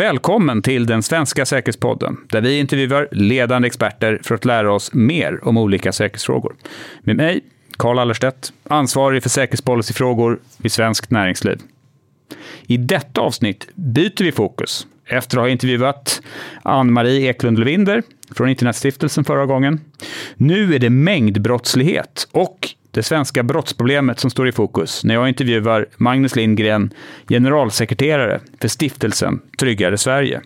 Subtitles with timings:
[0.00, 5.48] Välkommen till den svenska säkerhetspodden, där vi intervjuar ledande experter för att lära oss mer
[5.48, 6.56] om olika säkerhetsfrågor.
[7.00, 7.40] Med mig,
[7.76, 11.58] Karl Allerstedt, ansvarig för säkerhetspolicyfrågor vid Svenskt Näringsliv.
[12.66, 16.22] I detta avsnitt byter vi fokus efter att ha intervjuat
[16.62, 18.02] Ann-Marie Eklund Levinder
[18.34, 19.80] från Internetstiftelsen förra gången.
[20.34, 25.86] Nu är det mängdbrottslighet och det svenska brottsproblemet som står i fokus när jag intervjuar
[25.96, 26.94] Magnus Lindgren,
[27.28, 30.40] generalsekreterare för stiftelsen Tryggare Sverige.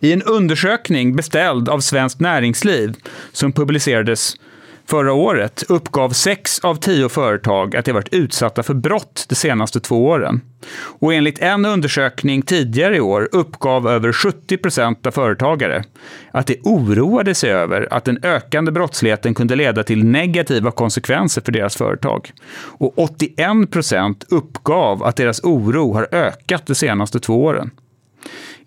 [0.00, 2.94] I en undersökning beställd av Svenskt Näringsliv
[3.32, 4.36] som publicerades
[4.86, 9.80] Förra året uppgav sex av tio företag att de varit utsatta för brott de senaste
[9.80, 10.40] två åren.
[10.74, 15.84] Och enligt en undersökning tidigare i år uppgav över 70 procent av företagare
[16.30, 21.52] att de oroade sig över att den ökande brottsligheten kunde leda till negativa konsekvenser för
[21.52, 22.32] deras företag.
[22.54, 27.70] Och 81 procent uppgav att deras oro har ökat de senaste två åren.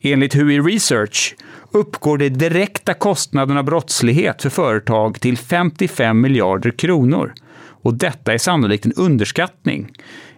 [0.02, 1.36] Enligt HUI Research
[1.76, 7.34] uppgår de direkta kostnaderna av brottslighet för företag till 55 miljarder kronor.
[7.58, 9.92] Och detta är sannolikt en underskattning,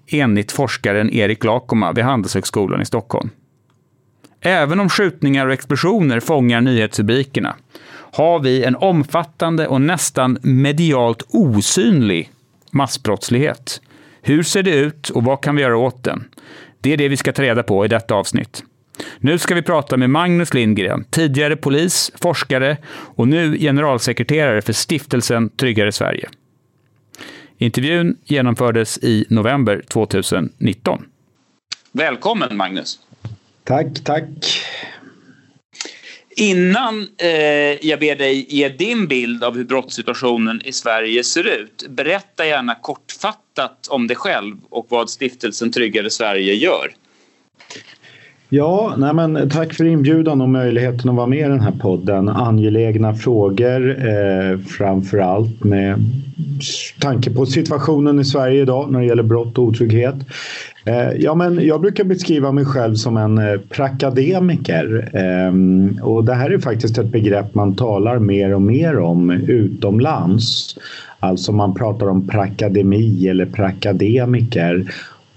[0.08, 3.30] enligt forskaren Erik Lakoma vid Handelshögskolan i Stockholm.
[4.42, 7.56] Även om skjutningar och explosioner fångar nyhetsrubrikerna
[8.14, 12.32] har vi en omfattande och nästan medialt osynlig
[12.72, 13.82] massbrottslighet.
[14.22, 16.24] Hur ser det ut och vad kan vi göra åt den?
[16.82, 18.64] Det är det vi ska ta reda på i detta avsnitt.
[19.20, 22.78] Nu ska vi prata med Magnus Lindgren, tidigare polis, forskare
[23.16, 26.30] och nu generalsekreterare för stiftelsen Tryggare Sverige.
[27.58, 31.06] Intervjun genomfördes i november 2019.
[31.92, 33.00] Välkommen Magnus!
[33.64, 34.62] Tack, tack!
[36.40, 37.30] Innan eh,
[37.88, 42.76] jag ber dig ge din bild av hur brottssituationen i Sverige ser ut, berätta gärna
[42.76, 46.94] kortfattat om dig själv och vad stiftelsen Tryggare Sverige gör.
[48.50, 52.30] Ja, nej men tack för inbjudan och möjligheten att vara med i den här podden.
[52.30, 56.04] Angelägna frågor, eh, framför allt med
[57.00, 60.16] tanke på situationen i Sverige idag när det gäller brott och otrygghet.
[60.86, 65.10] Eh, ja, men jag brukar beskriva mig själv som en eh, prakademiker.
[65.14, 70.78] Eh, och det här är faktiskt ett begrepp man talar mer och mer om utomlands.
[71.20, 74.86] Alltså man pratar om prakademi eller prakademiker.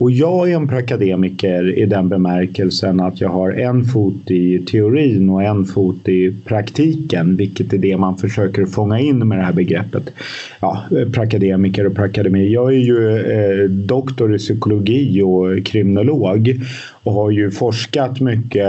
[0.00, 5.30] Och jag är en prakademiker i den bemärkelsen att jag har en fot i teorin
[5.30, 9.52] och en fot i praktiken, vilket är det man försöker fånga in med det här
[9.52, 10.12] begreppet.
[10.60, 12.52] Ja, prakademiker och prakademi.
[12.52, 16.60] Jag är ju eh, doktor i psykologi och kriminolog
[17.02, 18.66] och har ju forskat mycket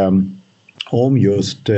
[0.91, 1.75] om just eh,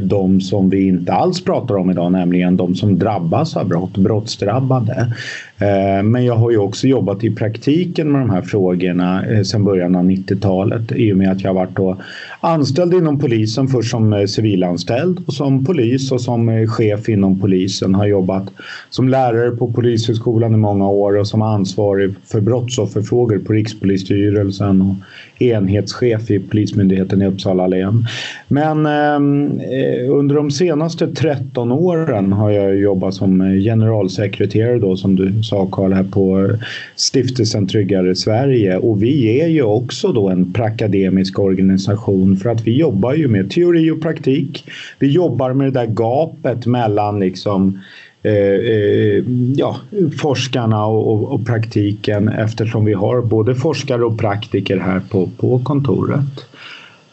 [0.00, 5.12] de som vi inte alls pratar om idag, nämligen de som drabbas av brott, brottsdrabbade.
[5.58, 9.64] Eh, men jag har ju också jobbat i praktiken med de här frågorna eh, sedan
[9.64, 11.96] början av 90-talet i och med att jag varit då
[12.40, 17.40] anställd inom polisen först som eh, civilanställd och som polis och som eh, chef inom
[17.40, 17.94] polisen.
[17.94, 18.48] Har jobbat
[18.90, 24.94] som lärare på Polishögskolan i många år och som ansvarig för brottsofferfrågor på Rikspolisstyrelsen och
[25.42, 28.06] enhetschef i Polismyndigheten i Uppsala län.
[28.48, 34.96] Men ehm, eh, under de senaste 13 åren har jag jobbat som eh, generalsekreterare då
[34.96, 36.50] som du sa Karl här på
[36.96, 42.78] Stiftelsen Tryggare Sverige och vi är ju också då en prakademisk organisation för att vi
[42.78, 44.64] jobbar ju med teori och praktik.
[44.98, 47.80] Vi jobbar med det där gapet mellan liksom
[48.22, 49.24] Eh, eh,
[49.56, 49.76] ja,
[50.18, 55.58] forskarna och, och, och, praktiken eftersom vi har både forskare och praktiker här på, på
[55.58, 56.46] kontoret.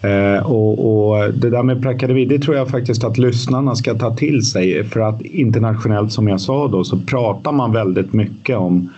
[0.02, 4.16] Eh, och, och, det där med prakademi, det tror jag faktiskt att lyssnarna ska ta
[4.16, 8.90] till sig för att internationellt som jag sa då så pratar man väldigt mycket om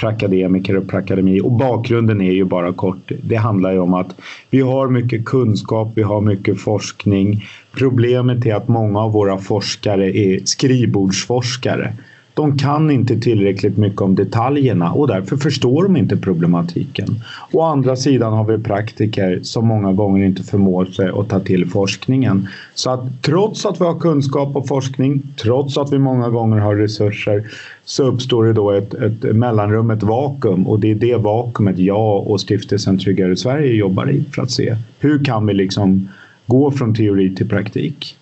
[0.00, 3.12] prakademiker och prakademi och bakgrunden är ju bara kort.
[3.22, 4.16] Det handlar ju om att
[4.50, 7.44] vi har mycket kunskap, vi har mycket forskning.
[7.72, 11.92] Problemet är att många av våra forskare är skrivbordsforskare.
[12.34, 17.06] De kan inte tillräckligt mycket om detaljerna och därför förstår de inte problematiken.
[17.52, 21.70] Å andra sidan har vi praktiker som många gånger inte förmår sig att ta till
[21.70, 22.48] forskningen.
[22.74, 26.76] Så att trots att vi har kunskap och forskning, trots att vi många gånger har
[26.76, 27.50] resurser,
[27.84, 32.26] så uppstår det då ett, ett mellanrum, ett vakuum och det är det vakuumet jag
[32.26, 36.08] och Stiftelsen Tryggare Sverige jobbar i för att se hur kan vi liksom
[36.46, 38.16] gå från teori till praktik.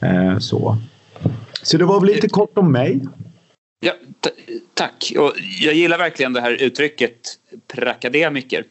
[0.00, 0.76] Eh, så.
[1.70, 3.00] Så det var väl lite kort om mig.
[3.80, 3.92] Ja,
[4.74, 5.12] tack.
[5.18, 8.64] Och jag gillar verkligen det här uttrycket prakademiker.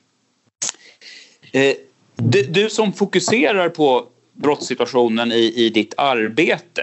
[1.52, 1.74] Eh,
[2.16, 6.82] du, du, som fokuserar på brottssituationen i, i ditt arbete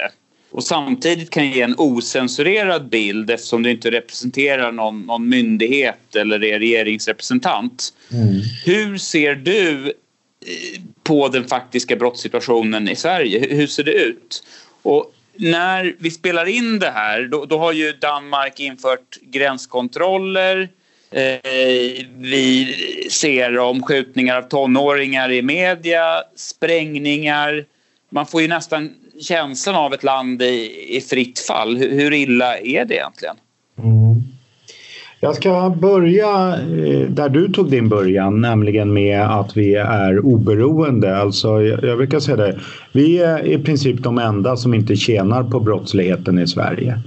[0.51, 6.45] och samtidigt kan ge en osensurerad bild eftersom du inte representerar någon, någon myndighet eller
[6.45, 7.95] är regeringsrepresentant.
[8.13, 8.41] Mm.
[8.65, 13.47] Hur ser du eh, på den faktiska brottssituationen i Sverige.
[13.51, 14.45] Hur ser det ut?
[14.83, 20.69] Och när vi spelar in det här då, då har ju Danmark infört gränskontroller.
[21.11, 21.41] Eh,
[22.17, 22.77] vi
[23.11, 27.65] ser om skjutningar av tonåringar i media, sprängningar.
[28.11, 31.77] Man får ju nästan känslan av ett land i, i fritt fall.
[31.77, 33.37] Hur, hur illa är det egentligen?
[35.25, 41.17] Jag ska börja eh, där du tog din början, nämligen med att vi är oberoende.
[41.17, 42.59] Alltså, jag brukar säga det,
[42.93, 47.01] vi är i princip de enda som inte tjänar på brottsligheten i Sverige.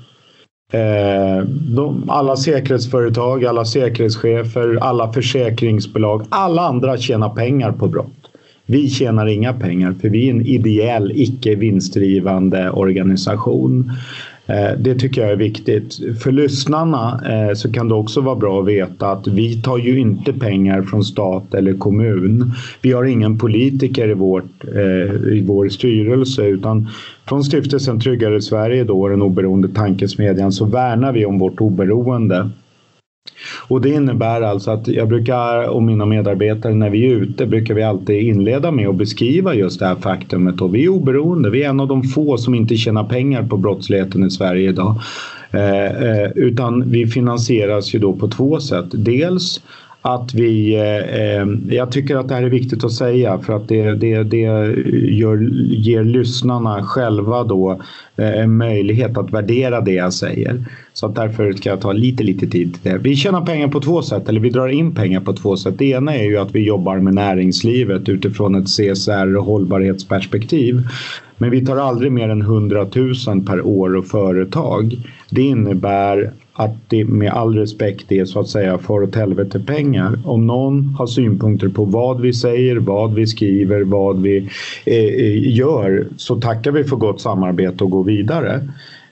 [0.74, 8.32] Eh, de, alla säkerhetsföretag, alla säkerhetschefer, alla försäkringsbolag, alla andra tjänar pengar på brott.
[8.66, 13.92] Vi tjänar inga pengar för vi är en ideell, icke vinstdrivande organisation.
[14.48, 16.00] Eh, det tycker jag är viktigt.
[16.24, 20.00] För lyssnarna eh, så kan det också vara bra att veta att vi tar ju
[20.00, 22.52] inte pengar från stat eller kommun.
[22.82, 26.88] Vi har ingen politiker i, vårt, eh, i vår styrelse utan
[27.26, 32.50] från stiftelsen Tryggare Sverige, då, den oberoende tankesmedjan, så värnar vi om vårt oberoende.
[33.68, 37.74] Och det innebär alltså att jag brukar, och mina medarbetare när vi är ute, brukar
[37.74, 40.62] vi alltid inleda med att beskriva just det här faktumet.
[40.62, 43.58] Och vi är oberoende, vi är en av de få som inte tjänar pengar på
[43.58, 44.96] brottsligheten i Sverige idag.
[45.52, 48.86] Eh, eh, utan vi finansieras ju då på två sätt.
[48.92, 49.62] Dels
[50.08, 53.68] att vi, eh, eh, jag tycker att det här är viktigt att säga för att
[53.68, 57.82] det, det, det gör, ger lyssnarna själva då
[58.16, 60.66] eh, en möjlighet att värdera det jag säger.
[60.94, 62.98] Så att därför ska jag ta lite, lite tid till det.
[62.98, 65.78] Vi tjänar pengar på två sätt, eller vi drar in pengar på två sätt.
[65.78, 70.88] Det ena är ju att vi jobbar med näringslivet utifrån ett CSR och hållbarhetsperspektiv.
[71.38, 72.88] Men vi tar aldrig mer än 100
[73.28, 74.96] 000 per år och företag.
[75.30, 80.20] Det innebär att det med all respekt är så att säga för åt helvete pengar.
[80.26, 84.38] Om någon har synpunkter på vad vi säger, vad vi skriver, vad vi
[84.86, 88.62] eh, eh, gör så tackar vi för gott samarbete och går vidare.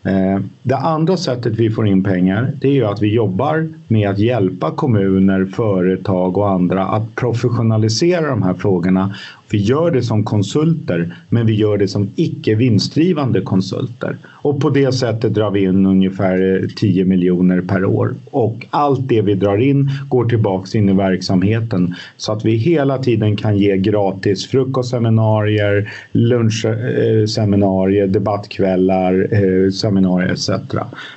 [0.03, 4.09] Eh, det andra sättet vi får in pengar det är ju att vi jobbar med
[4.09, 9.15] att hjälpa kommuner, företag och andra att professionalisera de här frågorna.
[9.49, 14.17] Vi gör det som konsulter men vi gör det som icke vinstdrivande konsulter.
[14.45, 18.15] Och på det sättet drar vi in ungefär eh, 10 miljoner per år.
[18.31, 22.97] Och allt det vi drar in går tillbaks in i verksamheten så att vi hela
[22.97, 30.49] tiden kan ge gratis frukostseminarier, lunchseminarier, eh, debattkvällar, eh, seminarier etc.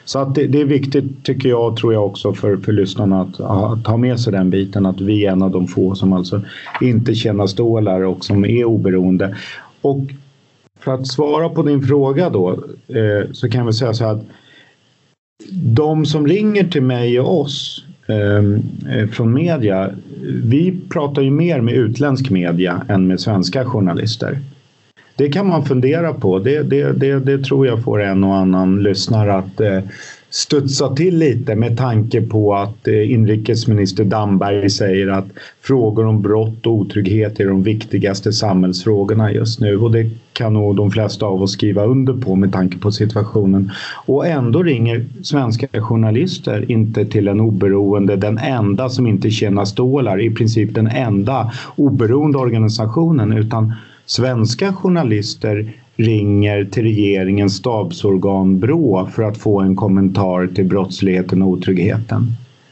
[0.04, 3.40] Så att det, det, är viktigt tycker jag, tror jag också för, för lyssnarna att,
[3.40, 6.42] att ta med sig den biten att vi är en av de få som alltså
[6.80, 9.36] inte tjänar stålar och som är oberoende.
[9.80, 10.00] Och
[10.80, 12.50] för att svara på din fråga då
[12.88, 14.26] eh, så kan vi säga så här att
[15.52, 19.90] de som ringer till mig och oss eh, eh, från media,
[20.44, 24.38] vi pratar ju mer med utländsk media än med svenska journalister.
[25.16, 26.38] Det kan man fundera på.
[26.38, 29.80] Det, det, det, det tror jag får en och annan lyssnare att eh,
[30.30, 35.26] studsa till lite med tanke på att eh, inrikesminister Damberg säger att
[35.62, 40.76] frågor om brott och otrygghet är de viktigaste samhällsfrågorna just nu och det kan nog
[40.76, 43.70] de flesta av oss skriva under på med tanke på situationen.
[44.06, 50.20] Och ändå ringer svenska journalister inte till en oberoende, den enda som inte tjänar stålar,
[50.20, 53.72] i princip den enda oberoende organisationen utan
[54.06, 61.48] svenska journalister ringer till regeringens stabsorgan Brå för att få en kommentar till brottsligheten och
[61.48, 62.26] otryggheten.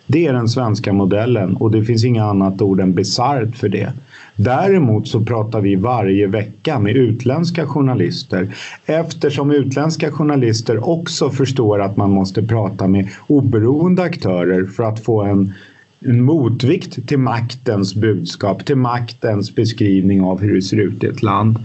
[0.06, 3.92] Det är den svenska modellen och det finns inga annat ord än bisarrt för det.
[4.36, 8.54] Däremot så pratar vi varje vecka med utländska journalister
[8.86, 15.22] eftersom utländska journalister också förstår att man måste prata med oberoende aktörer för att få
[15.22, 15.52] en
[16.00, 21.22] en motvikt till maktens budskap, till maktens beskrivning av hur det ser ut i ett
[21.22, 21.58] land.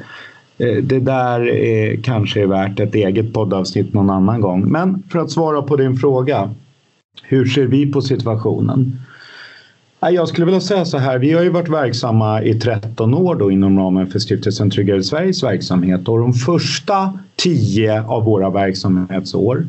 [0.61, 4.71] Eh, det där är, kanske är värt ett eget poddavsnitt någon annan gång.
[4.71, 6.49] Men för att svara på din fråga.
[7.23, 8.99] Hur ser vi på situationen?
[9.99, 13.51] Jag skulle vilja säga så här, vi har ju varit verksamma i 13 år då
[13.51, 19.65] inom ramen för Stiftelsen Tryggare Sveriges verksamhet och de första 10 av våra verksamhetsår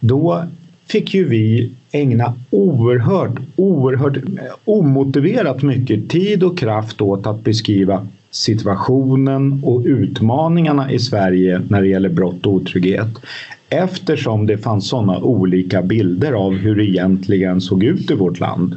[0.00, 0.44] då
[0.86, 4.16] fick ju vi ägna oerhört, oerhört
[4.64, 11.88] omotiverat mycket tid och kraft åt att beskriva situationen och utmaningarna i Sverige när det
[11.88, 13.08] gäller brott och otrygghet.
[13.68, 18.76] Eftersom det fanns sådana olika bilder av hur det egentligen såg ut i vårt land.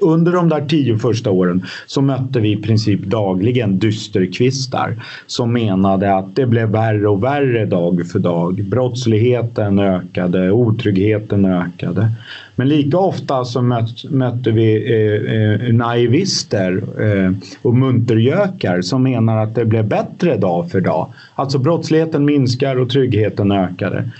[0.00, 6.14] Under de där tio första åren så mötte vi i princip dagligen dysterkvistar som menade
[6.16, 8.64] att det blev värre och värre dag för dag.
[8.64, 12.10] Brottsligheten ökade, otryggheten ökade.
[12.56, 13.62] Men lika ofta så
[14.10, 20.70] mötte vi eh, eh, naivister eh, och muntergökar som menar att det blev bättre dag
[20.70, 21.12] för dag.
[21.34, 24.10] Alltså brottsligheten minskar och tryggheten ökade.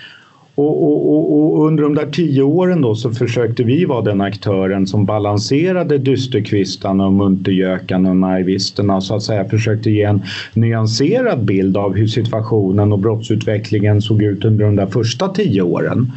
[0.59, 4.87] Och, och, och, under de där tio åren då så försökte vi vara den aktören
[4.87, 10.23] som balanserade dysterkvistarna och muntergökarna och naivisterna så att säga försökte ge en
[10.55, 16.13] nyanserad bild av hur situationen och brottsutvecklingen såg ut under de där första tio åren.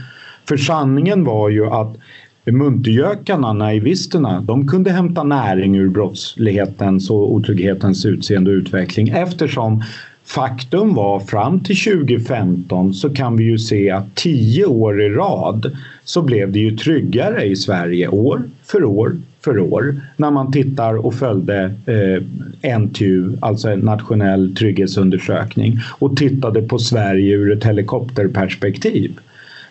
[0.48, 1.98] För sanningen var ju att
[2.46, 9.84] muntergökarna, naivisterna, de kunde hämta näring ur brottslighetens och otrygghetens utseende och utveckling eftersom
[10.26, 15.78] Faktum var fram till 2015 så kan vi ju se att tio år i rad
[16.04, 21.06] så blev det ju tryggare i Sverige år för år för år när man tittar
[21.06, 29.20] och följde eh, NTU, alltså en nationell trygghetsundersökning och tittade på Sverige ur ett helikopterperspektiv.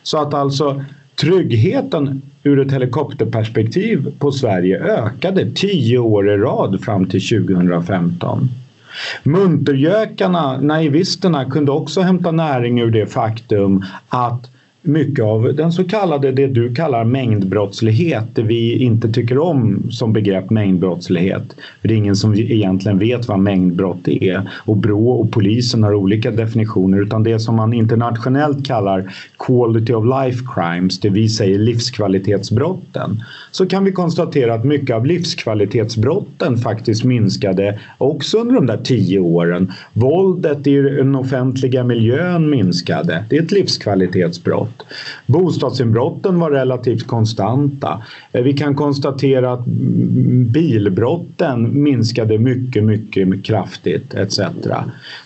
[0.03, 0.85] Så att alltså
[1.21, 8.49] tryggheten ur ett helikopterperspektiv på Sverige ökade tio år i rad fram till 2015.
[9.23, 14.51] Muntergökarna, naivisterna, kunde också hämta näring ur det faktum att
[14.83, 20.13] mycket av den så kallade, det du kallar mängdbrottslighet, det vi inte tycker om som
[20.13, 21.57] begrepp mängdbrottslighet.
[21.81, 25.95] För det är ingen som egentligen vet vad mängdbrott är och Brå och polisen har
[25.95, 31.59] olika definitioner utan det som man internationellt kallar quality of life crimes, det vi säger
[31.59, 33.23] livskvalitetsbrotten.
[33.51, 39.19] Så kan vi konstatera att mycket av livskvalitetsbrotten faktiskt minskade också under de där tio
[39.19, 39.73] åren.
[39.93, 43.25] Våldet i den offentliga miljön minskade.
[43.31, 44.87] Det är ett livskvalitetsbrott brott.
[45.27, 48.03] Bostadsinbrotten var relativt konstanta.
[48.33, 49.67] Eh, vi kan konstatera att
[50.53, 54.41] bilbrotten minskade mycket, mycket kraftigt etc.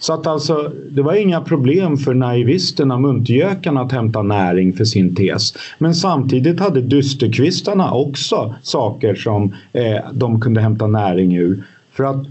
[0.00, 5.14] Så att alltså, det var inga problem för naivisterna, muntgökarna att hämta näring för sin
[5.14, 5.54] tes.
[5.78, 11.64] Men samtidigt hade dysterkvistarna också saker som eh, de kunde hämta näring ur.
[11.92, 12.26] För att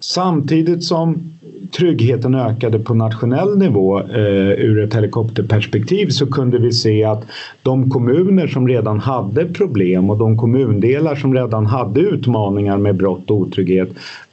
[0.00, 1.37] samtidigt som
[1.70, 7.24] tryggheten ökade på nationell nivå eh, ur ett helikopterperspektiv så kunde vi se att
[7.62, 13.30] de kommuner som redan hade problem och de kommundelar som redan hade utmaningar med brott
[13.30, 13.88] och otrygghet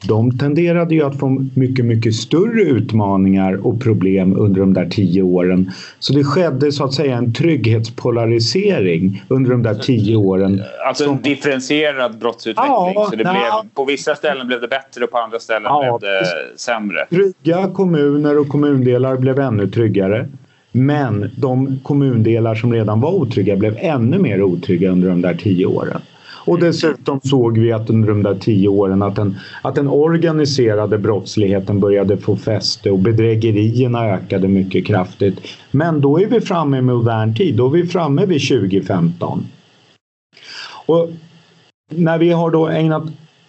[0.07, 5.21] de tenderade ju att få mycket, mycket större utmaningar och problem under de där tio
[5.21, 5.71] åren.
[5.99, 10.63] Så det skedde så att säga en trygghetspolarisering under de där tio åren.
[10.87, 12.93] Alltså en differentierad brottsutveckling?
[12.95, 13.33] Ja, så det blev,
[13.73, 17.05] på vissa ställen blev det bättre och på andra ställen ja, blev det sämre?
[17.15, 20.27] Trygga kommuner och kommundelar blev ännu tryggare.
[20.71, 25.65] Men de kommundelar som redan var otrygga blev ännu mer otrygga under de där tio
[25.65, 26.01] åren.
[26.45, 30.97] Och dessutom såg vi att under de där tio åren att den, att den organiserade
[30.97, 35.39] brottsligheten började få fäste och bedrägerierna ökade mycket kraftigt.
[35.71, 39.45] Men då är vi framme i modern tid, då är vi framme vid 2015.
[40.85, 41.09] Och
[41.91, 43.03] när vi har då ägnat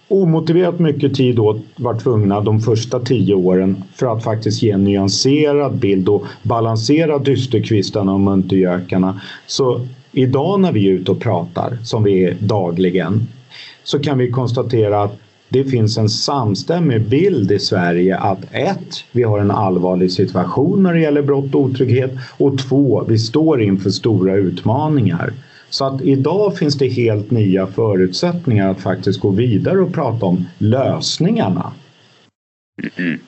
[0.09, 4.85] omotiverat mycket tid åt var tvungna de första tio åren för att faktiskt ge en
[4.85, 9.87] nyanserad bild och balansera dysterkvistarna och muntergökarna så
[10.19, 13.27] Idag när vi är ute och pratar, som vi är dagligen,
[13.85, 19.23] så kan vi konstatera att det finns en samstämmig bild i Sverige att ett, vi
[19.23, 23.91] har en allvarlig situation när det gäller brott och otrygghet och två, vi står inför
[23.91, 25.33] stora utmaningar.
[25.71, 30.45] Så att idag finns det helt nya förutsättningar att faktiskt gå vidare och prata om
[30.59, 31.73] lösningarna.
[32.97, 33.21] Mm.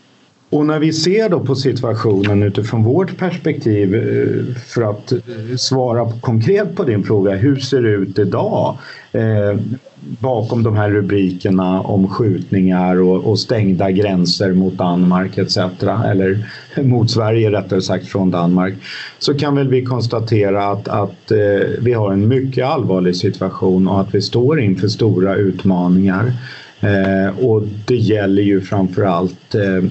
[0.51, 6.13] Och när vi ser då på situationen utifrån vårt perspektiv eh, för att eh, svara
[6.21, 8.79] konkret på din fråga, hur ser det ut idag?
[9.13, 9.61] Eh,
[10.01, 15.57] bakom de här rubrikerna om skjutningar och, och, stängda gränser mot Danmark etc.
[16.05, 16.47] Eller
[16.83, 18.75] mot Sverige rättare sagt från Danmark.
[19.19, 24.01] Så kan väl vi konstatera att, att eh, vi har en mycket allvarlig situation och
[24.01, 26.33] att vi står inför stora utmaningar.
[26.81, 29.85] Eh, och det gäller ju framförallt eh,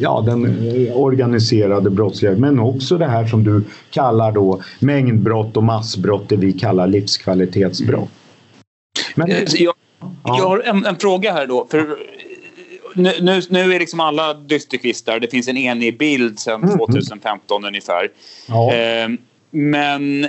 [0.00, 0.58] ja, den
[0.94, 6.52] organiserade brottsligheten men också det här som du kallar då mängdbrott och massbrott, det vi
[6.52, 8.08] kallar livskvalitetsbrott.
[9.14, 9.74] Men, eh, jag,
[10.24, 11.66] jag har en, en, fråga här då.
[11.70, 11.96] För
[12.94, 16.78] nu, nu, nu är liksom alla dysterkvistar, det finns en enig bild sedan mm.
[16.78, 18.08] 2015 ungefär.
[18.48, 18.74] Ja.
[18.74, 19.08] Eh,
[19.50, 20.28] men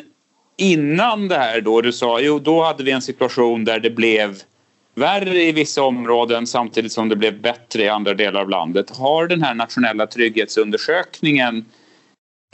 [0.58, 4.36] innan det här då, du sa, jo då hade vi en situation där det blev
[4.98, 8.90] värre i vissa områden samtidigt som det blev bättre i andra delar av landet.
[8.90, 11.66] Har den här nationella trygghetsundersökningen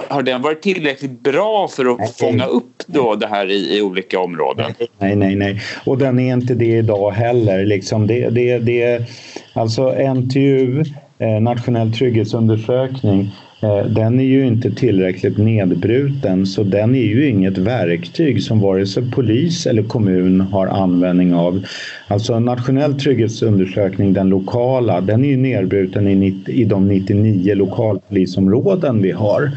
[0.09, 2.13] har den varit tillräckligt bra för att nej.
[2.19, 4.73] fånga upp då det här i, i olika områden?
[4.99, 5.61] Nej, nej, nej.
[5.85, 7.65] Och den är inte det idag heller.
[7.65, 9.05] Liksom det, det, det,
[9.53, 10.83] alltså NTU,
[11.19, 13.31] eh, Nationell trygghetsundersökning,
[13.63, 18.87] Eh, den är ju inte tillräckligt nedbruten så den är ju inget verktyg som vare
[18.87, 21.65] sig polis eller kommun har användning av.
[22.07, 29.01] Alltså en nationell trygghetsundersökning, den lokala, den är ju nedbruten i, i de 99 lokalpolisområden
[29.01, 29.51] vi har.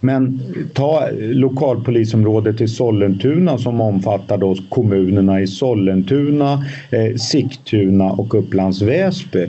[0.00, 0.40] Men
[0.72, 9.46] ta lokalpolisområdet i Sollentuna som omfattar då kommunerna i Sollentuna, eh, Sigtuna och Upplands Väsby.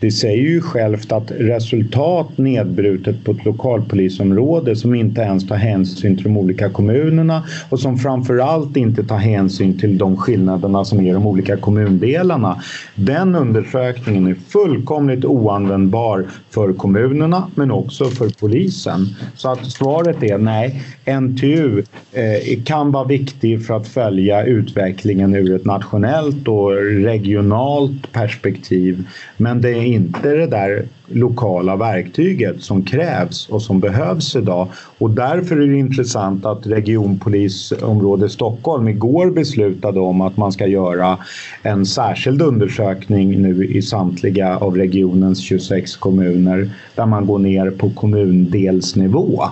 [0.00, 6.16] Det säger ju självt att resultat nedbrutet på ett lokalpolisområde som inte ens tar hänsyn
[6.16, 11.10] till de olika kommunerna och som framförallt inte tar hänsyn till de skillnaderna som är
[11.10, 12.62] i de olika kommundelarna.
[12.94, 19.06] Den undersökningen är fullkomligt oanvändbar för kommunerna men också för polisen.
[19.36, 20.82] Så att svaret är nej.
[21.20, 26.70] NTU eh, kan vara viktig för att följa utvecklingen ur ett nationellt och
[27.04, 29.04] regionalt perspektiv
[29.36, 34.68] men det är inte det där lokala verktyget som krävs och som behövs idag.
[34.98, 41.18] Och därför är det intressant att regionpolisområde Stockholm igår beslutade om att man ska göra
[41.62, 47.90] en särskild undersökning nu i samtliga av regionens 26 kommuner där man går ner på
[47.90, 49.44] kommundelsnivå.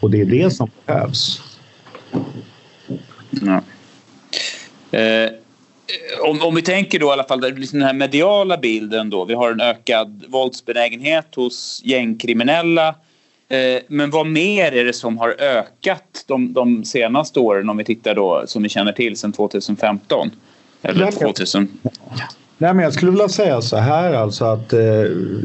[0.00, 1.42] Och det är det som behövs.
[3.30, 3.62] Ja.
[4.98, 5.41] Eh,
[6.20, 9.24] om, om vi tänker då i alla fall den här mediala bilden då.
[9.24, 12.88] Vi har en ökad våldsbenägenhet hos gängkriminella.
[13.48, 17.84] Eh, men vad mer är det som har ökat de, de senaste åren om vi
[17.84, 20.30] tittar då som vi känner till sedan 2015?
[20.82, 21.78] Eller 2000?
[22.62, 24.80] Nej, men jag skulle vilja säga så här alltså att eh,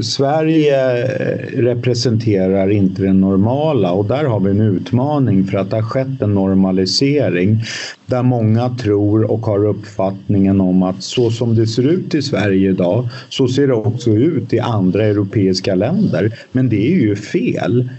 [0.02, 5.76] Sverige eh, representerar inte det normala och där har vi en utmaning för att det
[5.76, 7.64] har skett en normalisering
[8.06, 12.70] där många tror och har uppfattningen om att så som det ser ut i Sverige
[12.70, 16.32] idag så ser det också ut i andra europeiska länder.
[16.52, 17.90] Men det är ju fel.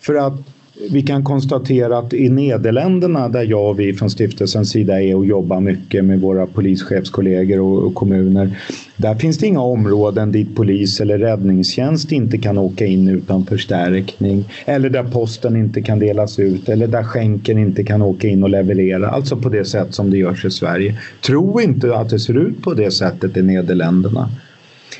[0.00, 0.57] För att
[0.90, 5.26] vi kan konstatera att i Nederländerna där jag och vi från stiftelsens sida är och
[5.26, 8.50] jobbar mycket med våra polischefskollegor och, kommuner.
[8.96, 14.44] Där finns det inga områden dit polis eller räddningstjänst inte kan åka in utan förstärkning.
[14.64, 18.50] Eller där posten inte kan delas ut eller där skänken inte kan åka in och
[18.50, 19.08] leverera.
[19.08, 20.98] Alltså på det sätt som det görs i Sverige.
[21.26, 24.30] Tro inte att det ser ut på det sättet i Nederländerna.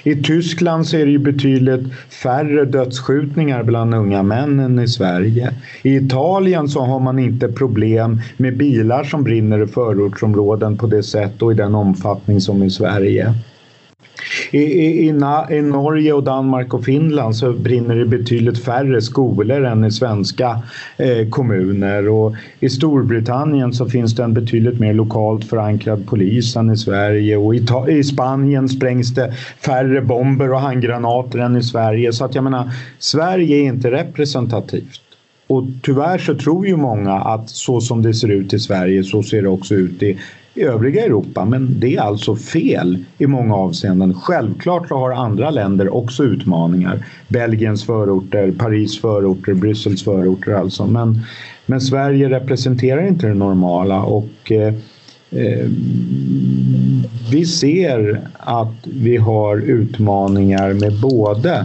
[0.08, 1.92] I Tyskland så är det ju betydligt
[2.22, 5.54] färre dödsskjutningar bland unga män än i Sverige.
[5.82, 11.02] I Italien så har man inte problem med bilar som brinner i förortsområden på det
[11.02, 13.34] sätt och i den omfattning som i Sverige.
[14.50, 19.84] I, i, i, Norge och Danmark och Finland så brinner det betydligt färre skolor än
[19.84, 20.62] i svenska
[20.96, 22.08] eh, kommuner.
[22.08, 27.36] Och i Storbritannien så finns det en betydligt mer lokalt förankrad polis än i Sverige.
[27.36, 32.12] Och i, i Spanien sprängs det färre bomber och handgranater än i Sverige.
[32.12, 35.00] Så att jag menar Sverige är inte representativt.
[35.48, 39.22] Och tyvärr så tror ju många att så som det ser ut i Sverige så
[39.22, 40.18] ser det också ut i
[40.58, 41.44] i övriga Europa.
[41.44, 44.14] Men det är alltså fel i många avseenden.
[44.14, 47.06] Självklart har andra länder också utmaningar.
[47.28, 50.86] Belgiens förorter, Paris förorter, Bryssels förorter alltså.
[50.86, 51.20] Men,
[51.66, 54.74] men Sverige representerar inte det normala och eh,
[55.30, 55.68] eh,
[57.30, 61.64] vi ser att vi har utmaningar med både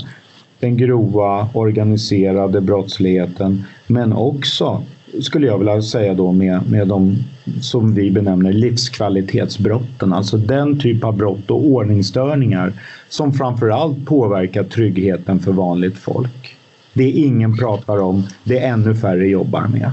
[0.60, 4.84] den grova organiserade brottsligheten men också
[5.22, 7.16] skulle jag vilja säga då med, med de
[7.62, 10.14] som vi benämner livskvalitetsbrotten.
[10.14, 12.74] Alltså den typ av brott och ordningsstörningar
[13.10, 16.58] som framförallt påverkar tryggheten för vanligt folk.
[16.94, 19.92] Det ingen pratar om, det är ännu färre jobbar med.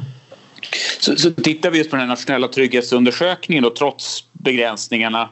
[1.00, 5.28] Så, så tittar vi just på den nationella trygghetsundersökningen och trots begränsningarna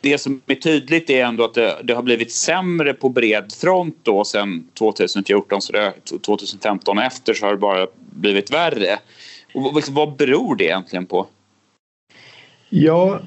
[0.00, 3.98] det som är tydligt är ändå att det, det, har blivit sämre på bred front
[4.02, 5.92] då sen 2014 så det,
[6.26, 8.98] 2015 och efter så har det bara blivit värre.
[9.56, 11.26] Och liksom, vad beror det egentligen på?
[12.68, 13.20] Ja,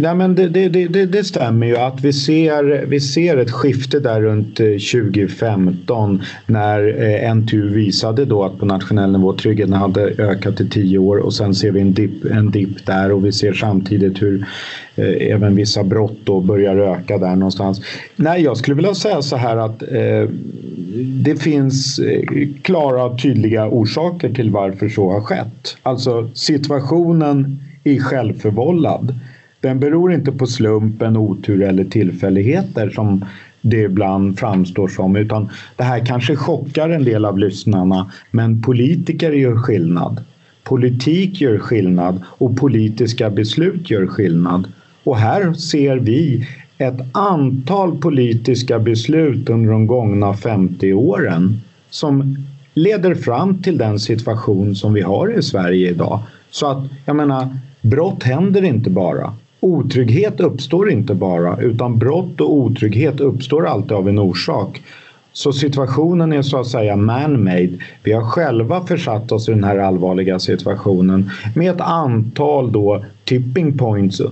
[0.00, 4.00] Nej, men det, det, det, det, stämmer ju att vi ser, vi ser ett skifte
[4.00, 10.02] där runt eh, 2015 när eh, NTU visade då att på nationell nivå tryggheten hade
[10.02, 13.32] ökat till 10 år och sen ser vi en dipp en dip där och vi
[13.32, 14.46] ser samtidigt hur
[14.96, 17.80] eh, även vissa brott då börjar öka där någonstans.
[18.16, 20.28] Nej, jag skulle vilja säga så här att eh,
[21.04, 22.22] det finns eh,
[22.62, 25.76] klara och tydliga orsaker till varför så har skett.
[25.82, 29.14] Alltså situationen är självförvållad.
[29.60, 33.24] Den beror inte på slumpen, otur eller tillfälligheter som
[33.60, 35.16] det ibland framstår som.
[35.16, 38.10] Utan det här kanske chockar en del av lyssnarna.
[38.30, 40.24] Men politiker gör skillnad.
[40.64, 44.72] Politik gör skillnad och politiska beslut gör skillnad.
[45.04, 46.46] Och här ser vi
[46.78, 52.36] ett antal politiska beslut under de gångna 50 åren som
[52.74, 56.20] leder fram till den situation som vi har i Sverige idag.
[56.50, 59.34] Så att, jag menar, brott händer inte bara.
[59.60, 64.82] Otrygghet uppstår inte bara, utan brott och otrygghet uppstår alltid av en orsak.
[65.32, 67.78] Så situationen är så att säga man-made.
[68.02, 73.78] Vi har själva försatt oss i den här allvarliga situationen med ett antal då tipping
[73.78, 74.22] points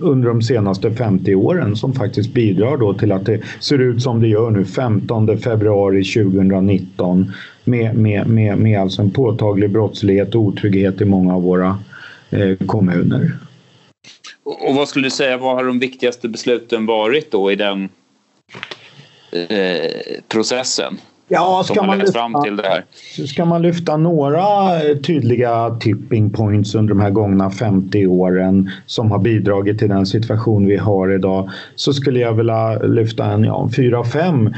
[0.00, 4.20] under de senaste 50 åren som faktiskt bidrar då till att det ser ut som
[4.20, 7.32] det gör nu 15 februari 2019
[7.64, 11.78] med, med, med, med alltså en påtaglig brottslighet och otrygghet i många av våra
[12.30, 13.32] eh, kommuner.
[14.46, 17.88] Och vad skulle du säga, vad har de viktigaste besluten varit då i den
[19.32, 19.90] eh,
[20.28, 20.98] processen?
[21.28, 22.84] Ja, ska man, lyfta, fram till det här?
[23.26, 24.44] ska man lyfta några
[25.06, 30.66] tydliga tipping points under de här gångna 50 åren som har bidragit till den situation
[30.66, 34.54] vi har idag så skulle jag vilja lyfta en ja, fyra, fem.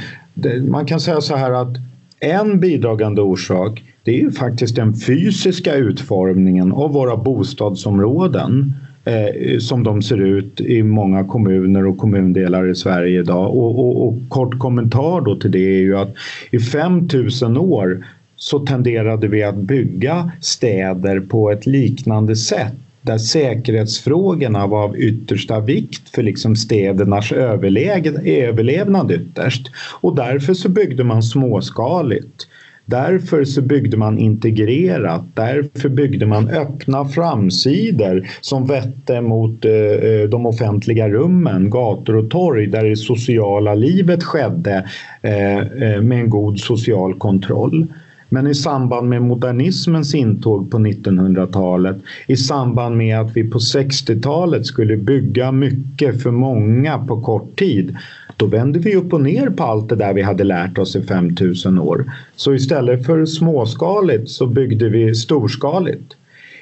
[0.69, 1.77] Man kan säga så här att
[2.21, 8.75] en bidragande orsak det är ju faktiskt den fysiska utformningen av våra bostadsområden
[9.09, 13.57] eh, som de ser ut i många kommuner och kommundelar i Sverige idag.
[13.57, 16.15] Och, och, och kort kommentar då till det är ju att
[16.51, 24.67] i 5000 år så tenderade vi att bygga städer på ett liknande sätt där säkerhetsfrågorna
[24.67, 29.71] var av yttersta vikt för liksom städernas överlevnad ytterst.
[30.01, 32.48] Och därför så byggde man småskaligt.
[32.91, 35.23] Därför så byggde man integrerat.
[35.35, 42.31] Därför byggde man öppna framsidor som vette mot eh, eh de offentliga rummen, gator och
[42.31, 44.89] torg där det sociala livet skedde
[45.23, 47.87] eh, eh med en god social kontroll.
[48.29, 54.67] Men i samband med modernismens intåg på 1900-talet, i samband med att vi på 60-talet
[54.67, 57.97] skulle bygga mycket för många på kort tid,
[58.37, 61.03] då vände vi upp och ner på allt det där vi hade lärt oss i
[61.03, 62.13] 5000 år.
[62.37, 66.15] Så istället för småskaligt så byggde vi storskaligt.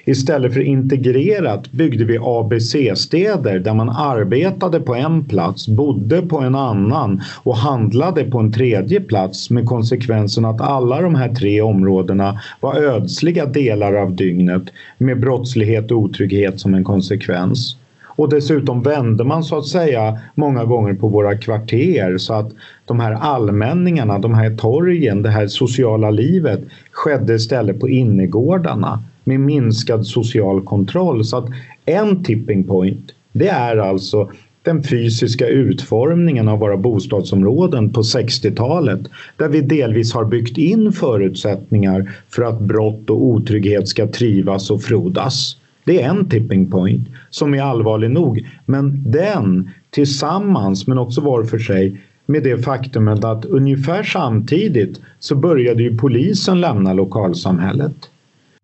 [0.08, 6.54] Istället för integrerat byggde vi ABC-städer där man arbetade på en plats, bodde på en
[6.54, 12.40] annan och handlade på en tredje plats med konsekvensen att alla de här tre områdena
[12.60, 14.62] var ödsliga delar av dygnet
[14.98, 17.76] med brottslighet och otrygghet som en konsekvens.
[18.06, 22.52] Och dessutom vände man så att säga många gånger på våra kvarter så att
[22.84, 29.40] de här allmänningarna, de här torgen, det här sociala livet skedde istället på innergårdarna med
[29.40, 31.24] minskad social kontroll.
[31.24, 31.48] Så att
[31.84, 34.30] en tipping point, det är alltså
[34.62, 39.00] den fysiska utformningen av våra bostadsområden på 60-talet
[39.36, 44.82] där vi delvis har byggt in förutsättningar för att brott och otrygghet ska trivas och
[44.82, 45.56] frodas.
[45.84, 48.46] Det är en tipping point som är allvarlig nog.
[48.66, 55.34] Men den tillsammans, men också var för sig, med det faktumet att ungefär samtidigt så
[55.34, 58.10] började ju polisen lämna lokalsamhället.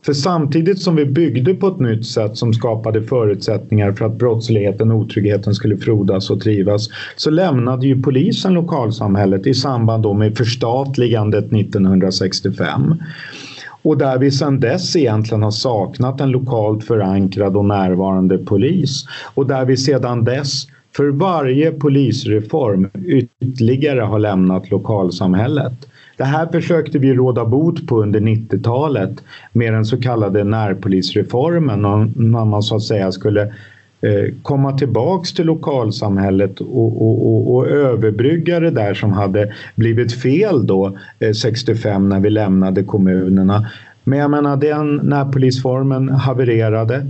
[0.04, 4.90] För samtidigt som vi byggde på ett nytt sätt som skapade förutsättningar för att brottsligheten
[4.90, 11.52] och otryggheten skulle frodas och trivas så lämnade ju polisen lokalsamhället i samband med förstatligandet
[11.52, 12.94] 1965.
[13.82, 19.04] Och där vi sedan dess egentligen har saknat en lokalt förankrad och närvarande polis.
[19.34, 25.88] Och där vi sedan dess för varje polisreform ytterligare har lämnat lokalsamhället.
[26.16, 29.10] Det här försökte vi råda bot på under 90-talet
[29.52, 31.82] med den så kallade närpolisreformen
[32.16, 33.42] när man så att säga skulle
[34.00, 40.22] eh, komma tillbaks till lokalsamhället och, och, och, och överbrygga det där som hade blivit
[40.22, 43.66] fel då eh, 65 när vi lämnade kommunerna.
[44.04, 47.06] Men jag menar den närpolisformen havererade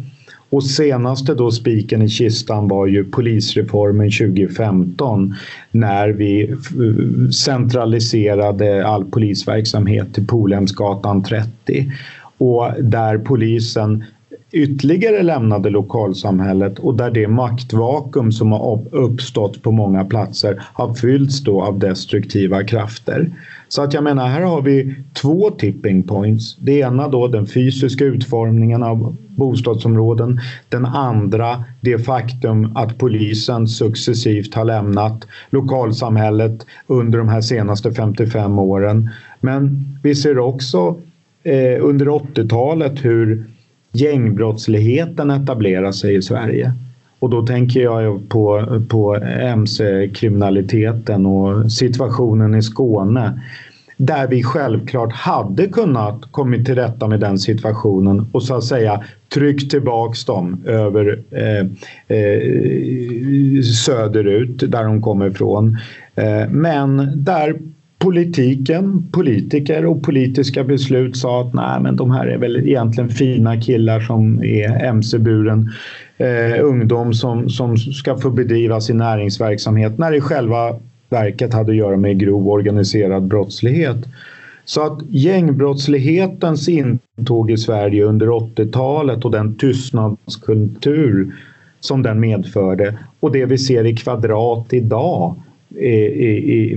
[0.52, 5.34] och senaste då spiken i kistan var ju polisreformen 2015
[5.70, 6.56] när vi
[7.32, 11.92] centraliserade all polisverksamhet till Polhemsgatan 30
[12.38, 14.04] och där polisen
[14.52, 21.40] ytterligare lämnade lokalsamhället och där det maktvakuum som har uppstått på många platser har fyllts
[21.40, 23.30] då av destruktiva krafter.
[23.74, 26.56] Så att jag menar, här har vi två tipping points.
[26.56, 30.40] Det ena då den fysiska utformningen av bostadsområden.
[30.68, 38.58] Den andra det faktum att polisen successivt har lämnat lokalsamhället under de här senaste 55
[38.58, 39.10] åren.
[39.40, 40.96] Men vi ser också
[41.42, 43.44] eh, under 80-talet hur
[43.92, 46.72] gängbrottsligheten etablerar sig i Sverige.
[47.22, 53.40] Och då tänker jag på, på mc-kriminaliteten och situationen i Skåne
[53.96, 59.04] där vi självklart hade kunnat kommit till rätta med den situationen och så att säga
[59.34, 61.66] tryckt tillbaks dem över eh,
[62.18, 65.78] eh, söderut där de kommer ifrån.
[66.14, 67.54] Eh, men där
[67.98, 73.60] politiken, politiker och politiska beslut sa att nej men de här är väl egentligen fina
[73.60, 75.70] killar som är mc-buren
[76.22, 80.76] eh, ungdom som, som ska få bedriva sin näringsverksamhet när i själva
[81.08, 83.96] verket hade att göra med grov organiserad brottslighet.
[84.64, 91.34] Så att gängbrottslighetens intåg i Sverige under 80-talet och den tystnadskultur
[91.80, 95.34] som den medförde och det vi ser i kvadrat idag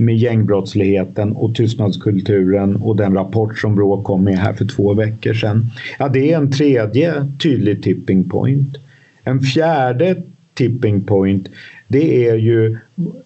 [0.00, 5.34] med gängbrottsligheten och tystnadskulturen och den rapport som Brå kom med här för två veckor
[5.34, 5.66] sedan.
[5.98, 8.78] Ja, det är en tredje tydlig tipping point.
[9.26, 10.22] En fjärde
[10.54, 11.48] tipping point
[11.88, 12.78] det är ju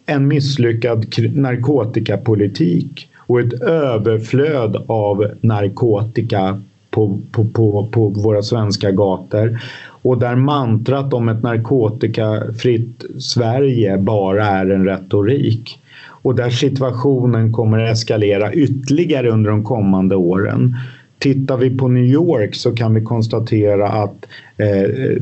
[0.06, 9.58] en misslyckad narkotikapolitik och ett överflöd av narkotika på, på, på, på våra svenska gator.
[10.02, 15.78] Och där mantrat om ett narkotikafritt Sverige bara är en retorik.
[16.22, 20.76] Och där situationen kommer att eskalera ytterligare under de kommande åren.
[21.20, 25.16] Tittar vi på New York så kan vi konstatera att eh,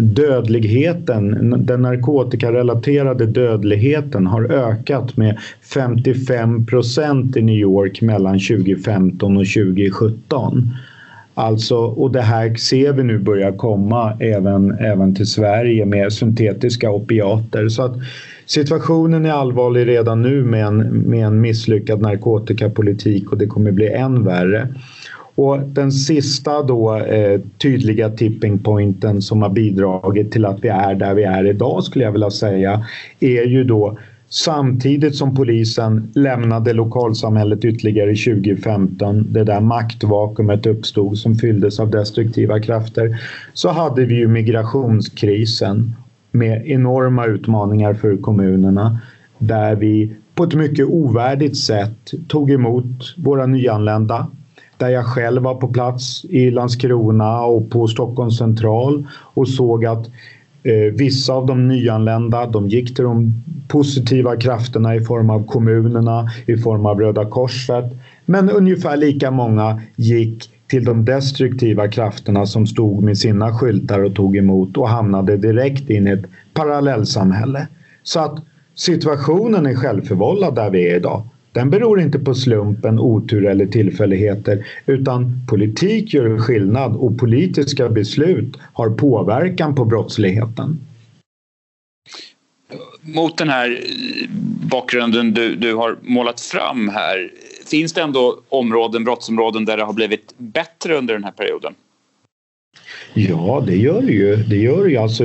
[0.00, 5.38] dödligheten, den narkotikarelaterade dödligheten har ökat med
[5.74, 10.70] 55 procent i New York mellan 2015 och 2017.
[11.34, 16.90] Alltså, och det här ser vi nu börja komma även, även till Sverige med syntetiska
[16.90, 17.68] opiater.
[17.68, 17.96] Så att
[18.46, 23.88] situationen är allvarlig redan nu med en, med en misslyckad narkotikapolitik och det kommer bli
[23.88, 24.68] än värre.
[25.34, 30.94] Och den sista då eh, tydliga tipping pointen som har bidragit till att vi är
[30.94, 32.86] där vi är idag skulle jag vilja säga
[33.20, 33.98] är ju då
[34.34, 42.60] Samtidigt som polisen lämnade lokalsamhället ytterligare 2015, det där maktvakuumet uppstod som fylldes av destruktiva
[42.60, 43.16] krafter,
[43.52, 45.94] så hade vi ju migrationskrisen
[46.30, 48.98] med enorma utmaningar för kommunerna
[49.38, 54.26] där vi på ett mycket ovärdigt sätt tog emot våra nyanlända
[54.82, 60.06] där jag själv var på plats i Landskrona och på Stockholms central och såg att
[60.62, 66.30] eh, vissa av de nyanlända de gick till de positiva krafterna i form av kommunerna,
[66.46, 67.84] i form av Röda Korset.
[68.26, 74.14] Men ungefär lika många gick till de destruktiva krafterna som stod med sina skyltar och
[74.14, 77.66] tog emot och hamnade direkt in i ett parallellsamhälle.
[78.02, 78.38] Så att
[78.74, 81.22] situationen är självförvållad där vi är idag.
[81.52, 88.56] Den beror inte på slumpen, otur eller tillfälligheter utan politik gör skillnad och politiska beslut
[88.72, 90.78] har påverkan på brottsligheten.
[93.00, 93.80] Mot den här
[94.70, 97.30] bakgrunden du, du har målat fram här
[97.70, 101.74] finns det ändå områden, brottsområden där det har blivit bättre under den här perioden?
[103.14, 104.36] Ja, det gör det ju.
[104.36, 104.96] Det gör det ju.
[104.96, 105.24] Alltså,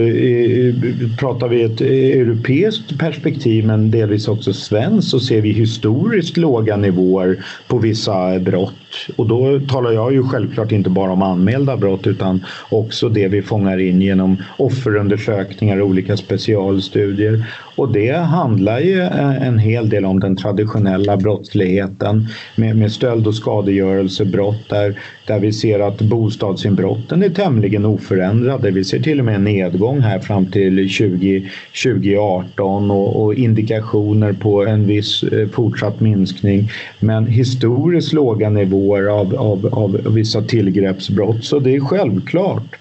[1.20, 7.46] pratar vi ett europeiskt perspektiv men delvis också svenskt så ser vi historiskt låga nivåer
[7.68, 8.74] på vissa brott.
[9.16, 13.42] Och då talar jag ju självklart inte bara om anmälda brott utan också det vi
[13.42, 17.46] fångar in genom offerundersökningar och olika specialstudier.
[17.78, 23.28] Och det handlar ju eh, en hel del om den traditionella brottsligheten med, med stöld
[23.28, 28.72] och skadegörelsebrott där, där vi ser att bostadsinbrotten är tämligen oförändrade.
[28.72, 31.50] Vi ser till och med en nedgång här fram till 20,
[31.84, 36.70] 2018 och, och indikationer på en viss eh, fortsatt minskning.
[37.00, 41.44] Men historiskt låga nivåer av, av, av vissa tillgreppsbrott.
[41.44, 42.76] Så det är självklart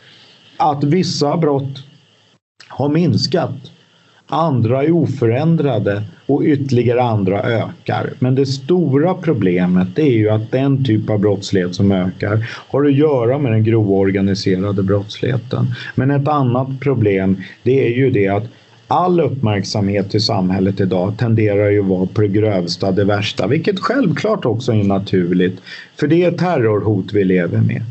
[0.57, 1.85] att vissa brott
[2.69, 3.73] har minskat
[4.29, 8.12] Andra är oförändrade och ytterligare andra ökar.
[8.19, 12.95] Men det stora problemet är ju att den typ av brottslighet som ökar har att
[12.95, 15.66] göra med den grova organiserade brottsligheten.
[15.95, 18.45] Men ett annat problem det är ju det att
[18.88, 23.81] all uppmärksamhet i samhället idag tenderar ju att vara på det grövsta, det värsta, vilket
[23.81, 25.61] självklart också är naturligt.
[25.96, 27.83] För det är terrorhot vi lever med.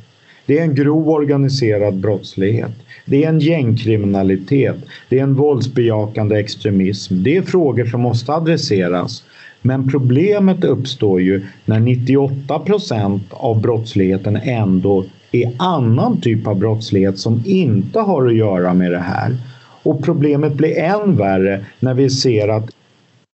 [0.46, 2.72] Det är en grov organiserad brottslighet.
[3.06, 4.76] Det är en gängkriminalitet.
[5.10, 7.24] Det är en våldsbejakande extremism.
[7.24, 9.24] Det är frågor som måste adresseras.
[9.62, 17.20] Men problemet uppstår ju när 98 procent av brottsligheten ändå är annan typ av brottslighet
[17.20, 19.38] som inte har att göra med det här.
[19.86, 22.72] Och problemet blir än värre när vi ser att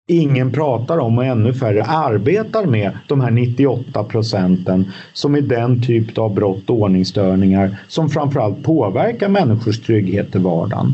[0.07, 5.81] ingen pratar om och ännu färre arbetar med de här 98 procenten som är den
[5.81, 10.93] typ av brott och ordningsstörningar som framförallt påverkar människors trygghet i vardagen.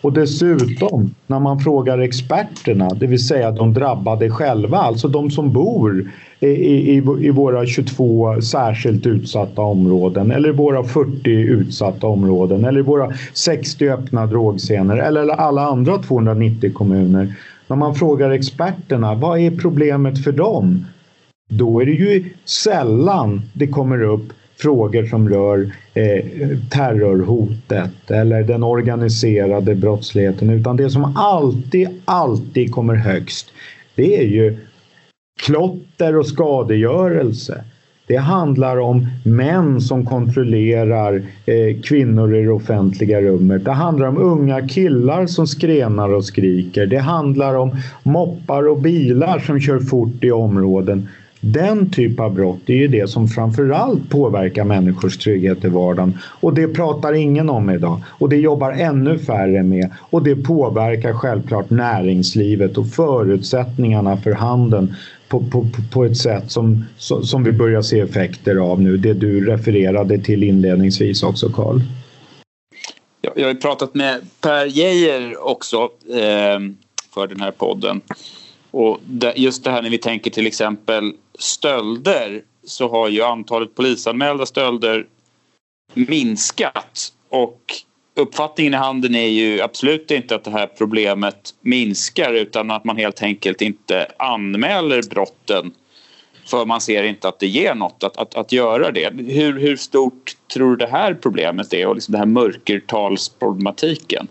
[0.00, 5.52] Och dessutom, när man frågar experterna, det vill säga de drabbade själva, alltså de som
[5.52, 12.82] bor i, i, i våra 22 särskilt utsatta områden eller våra 40 utsatta områden eller
[12.82, 17.34] våra 60 öppna drogscener eller alla andra 290 kommuner.
[17.66, 20.84] När man frågar experterna, vad är problemet för dem?
[21.50, 26.24] Då är det ju sällan det kommer upp frågor som rör eh,
[26.70, 33.52] terrorhotet eller den organiserade brottsligheten utan det som alltid, alltid kommer högst
[33.98, 34.56] det är ju
[35.42, 37.64] klotter och skadegörelse.
[38.06, 43.64] Det handlar om män som kontrollerar eh, kvinnor i det offentliga rummet.
[43.64, 46.86] Det handlar om unga killar som skrenar och skriker.
[46.86, 51.08] Det handlar om moppar och bilar som kör fort i områden.
[51.40, 56.18] Den typ av brott är ju det som framförallt påverkar människors trygghet i vardagen.
[56.40, 58.02] Och det pratar ingen om idag.
[58.08, 59.90] Och det jobbar ännu färre med.
[60.10, 64.94] Och det påverkar självklart näringslivet och förutsättningarna för handeln
[65.28, 68.96] på, på, på ett sätt som, som vi börjar se effekter av nu.
[68.96, 71.80] Det du refererade till inledningsvis också, Karl.
[73.34, 75.76] Jag har pratat med Per Geijer också
[76.10, 76.60] eh,
[77.14, 78.00] för den här podden.
[78.70, 79.00] Och
[79.34, 85.06] just det här när vi tänker till exempel stölder så har ju antalet polisanmälda stölder
[85.94, 87.60] minskat och
[88.14, 92.96] uppfattningen i handeln är ju absolut inte att det här problemet minskar utan att man
[92.96, 95.72] helt enkelt inte anmäler brotten
[96.50, 99.32] för man ser inte att det ger något att, att, att göra det.
[99.32, 104.28] Hur, hur stort tror du det här problemet är och liksom den här mörkertalsproblematiken?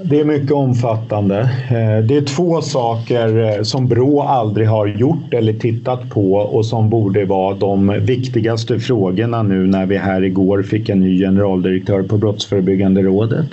[0.00, 1.40] Det är mycket omfattande.
[1.70, 6.66] Eh, det är två saker eh, som Brå aldrig har gjort eller tittat på och
[6.66, 12.02] som borde vara de viktigaste frågorna nu när vi här igår fick en ny generaldirektör
[12.02, 13.46] på Brottsförebyggande rådet.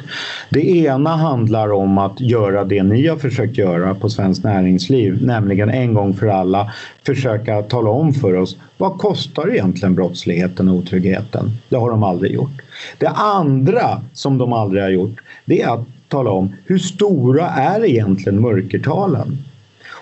[0.49, 5.69] Det ena handlar om att göra det ni har försökt göra på Svenskt Näringsliv, nämligen
[5.69, 6.71] en gång för alla
[7.05, 11.51] försöka tala om för oss vad kostar egentligen brottsligheten och otryggheten?
[11.69, 12.61] Det har de aldrig gjort.
[12.97, 17.85] Det andra som de aldrig har gjort, det är att tala om hur stora är
[17.85, 19.37] egentligen mörkertalen?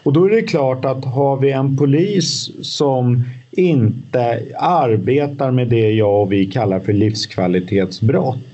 [0.03, 5.91] Och då är det klart att har vi en polis som inte arbetar med det
[5.91, 8.53] jag och vi kallar för livskvalitetsbrott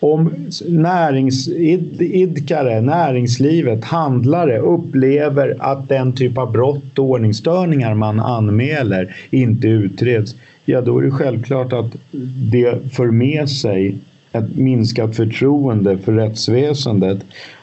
[0.00, 0.30] om
[0.66, 10.36] näringsidkare, näringslivet, handlare upplever att den typ av brott och ordningsstörningar man anmäler inte utreds,
[10.64, 11.96] ja då är det självklart att
[12.52, 13.96] det för med sig
[14.32, 17.18] ett minskat förtroende för rättsväsendet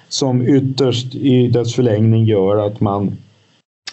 [0.08, 3.18] som ytterst i dess förlängning gör att man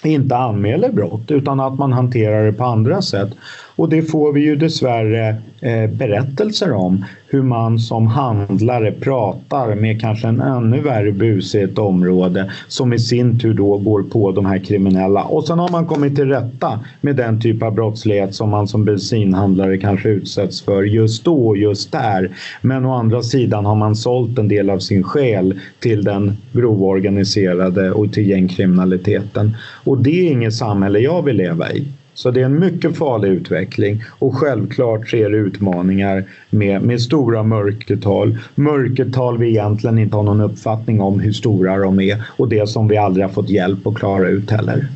[0.04, 3.30] inte anmäler brott utan att man hanterar det på andra sätt.
[3.76, 10.00] Och det får vi ju dessvärre eh, berättelser om hur man som handlare pratar med
[10.00, 14.32] kanske en ännu värre bus i ett område som i sin tur då går på
[14.32, 15.24] de här kriminella.
[15.24, 18.84] Och sen har man kommit till rätta med den typ av brottslighet som man som
[18.84, 22.30] bensinhandlare kanske utsätts för just då och just där.
[22.62, 27.90] Men å andra sidan har man sålt en del av sin själ till den grovorganiserade
[27.90, 29.56] och till gängkriminaliteten.
[29.84, 31.86] Och det är inget samhälle jag vill leva i.
[32.14, 37.42] Så det är en mycket farlig utveckling och självklart ser det utmaningar med, med stora
[37.42, 38.38] mörkertal.
[38.54, 42.88] Mörkertal vi egentligen inte har någon uppfattning om hur stora de är och det som
[42.88, 44.86] vi aldrig har fått hjälp att klara ut heller.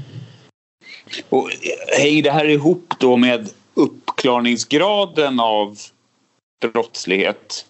[1.29, 1.49] Och
[1.99, 5.77] hänger det här ihop då med uppklarningsgraden av
[6.73, 7.67] brottslighet?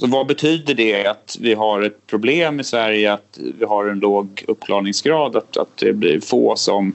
[0.00, 3.98] Så vad betyder det att vi har ett problem i Sverige att vi har en
[3.98, 6.94] låg uppklarningsgrad, att, att det blir få som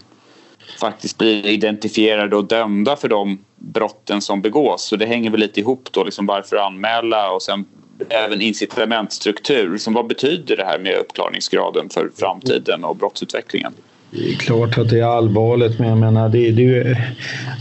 [0.79, 4.83] faktiskt blir identifierade och dömda för de brotten som begås.
[4.83, 7.65] Så det hänger väl lite ihop då, liksom varför anmäla och sen
[8.09, 9.71] även incitamentstruktur.
[9.71, 13.73] Liksom vad betyder det här med uppklarningsgraden för framtiden och brottsutvecklingen?
[14.11, 16.97] Det är klart att det är allvarligt, men jag menar, det, det,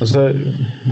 [0.01, 0.33] alltså,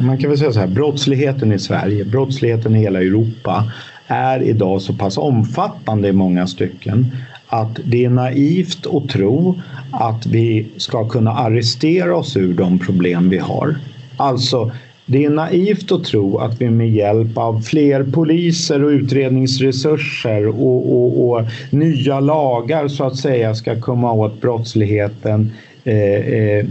[0.05, 3.73] man kan väl säga så här, brottsligheten i Sverige, brottsligheten i hela Europa
[4.07, 7.17] är idag så pass omfattande i många stycken
[7.53, 9.61] att det är naivt att tro
[9.93, 13.77] att vi ska kunna arrestera oss ur de problem vi har.
[14.17, 14.73] Alltså,
[15.07, 20.93] det är naivt att tro att vi med hjälp av fler poliser och utredningsresurser och,
[20.93, 25.53] och, och nya lagar så att säga ska komma åt brottsligheten
[25.85, 26.67] eh, eh,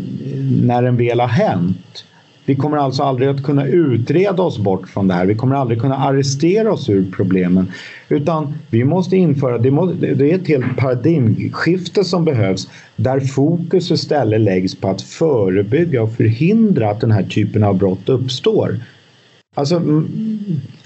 [0.62, 2.06] när den väl har hänt.
[2.52, 5.26] Vi kommer alltså aldrig att kunna utreda oss bort från det här.
[5.26, 7.72] Vi kommer aldrig kunna arrestera oss ur problemen.
[8.10, 13.92] Utan vi måste införa, det, må, det är ett helt paradigmskifte som behövs där fokus
[13.92, 18.80] istället läggs på att förebygga och förhindra att den här typen av brott uppstår.
[19.56, 19.82] Alltså,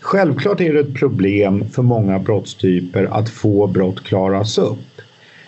[0.02, 5.02] självklart är det ett problem för många brottstyper att få brott klaras upp.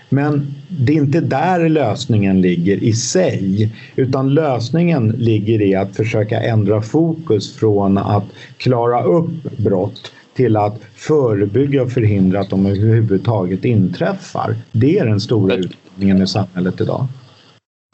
[0.10, 6.42] Men det är inte där lösningen ligger i sig utan lösningen ligger i att försöka
[6.42, 8.26] ändra fokus från att
[8.58, 14.56] klara upp brott till att förebygga och förhindra att de överhuvudtaget inträffar.
[14.72, 17.08] Det är den stora utmaningen i samhället idag.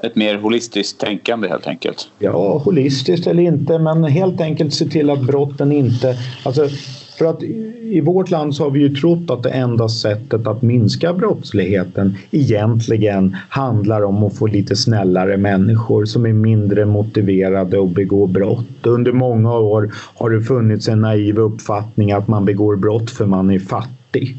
[0.03, 2.09] Ett mer holistiskt tänkande helt enkelt?
[2.19, 6.17] Ja, holistiskt eller inte, men helt enkelt se till att brotten inte...
[6.43, 6.69] Alltså,
[7.17, 10.61] för att i vårt land så har vi ju trott att det enda sättet att
[10.61, 17.95] minska brottsligheten egentligen handlar om att få lite snällare människor som är mindre motiverade att
[17.95, 18.85] begå brott.
[18.85, 23.51] Under många år har det funnits en naiv uppfattning att man begår brott för man
[23.51, 24.37] är fattig.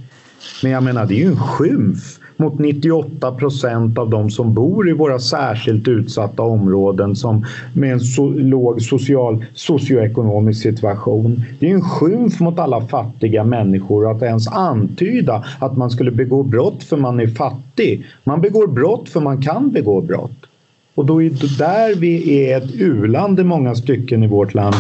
[0.63, 4.89] Men jag menar, det är ju en skymf mot 98 procent av de som bor
[4.89, 11.43] i våra särskilt utsatta områden som med en so låg social, socioekonomisk situation.
[11.59, 16.43] Det är en skymf mot alla fattiga människor att ens antyda att man skulle begå
[16.43, 18.07] brott för man är fattig.
[18.25, 20.47] Man begår brott för man kan begå brott.
[20.95, 24.77] Och då är det där vi är ett uland i många stycken i vårt land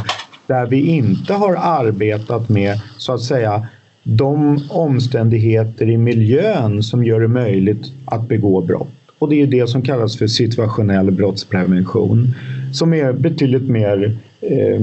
[0.47, 3.67] där vi inte har arbetat med så att säga
[4.05, 8.89] de omständigheter i miljön som gör det möjligt att begå brott.
[9.19, 12.35] Och det är det som kallas för situationell brottsprevention
[12.73, 14.83] som är betydligt mer eh,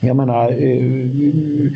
[0.00, 1.72] jag menar, eh,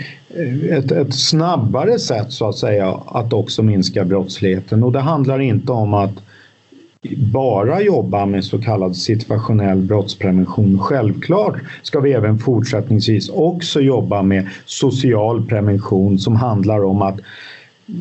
[0.78, 4.82] ett, ett, snabbare sätt så att säga att också minska brottsligheten.
[4.82, 6.12] Och det handlar inte om att
[7.16, 10.78] bara jobba med så kallad situationell brottsprevention.
[10.78, 17.20] Självklart ska vi även fortsättningsvis också jobba med social prevention som handlar om att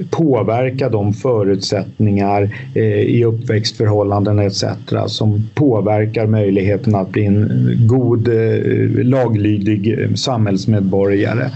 [0.10, 4.64] påverka de förutsättningar eh, i uppväxtförhållanden etc.
[5.08, 11.49] som påverkar möjligheten att bli en god eh, laglydig eh, samhällsmedborgare.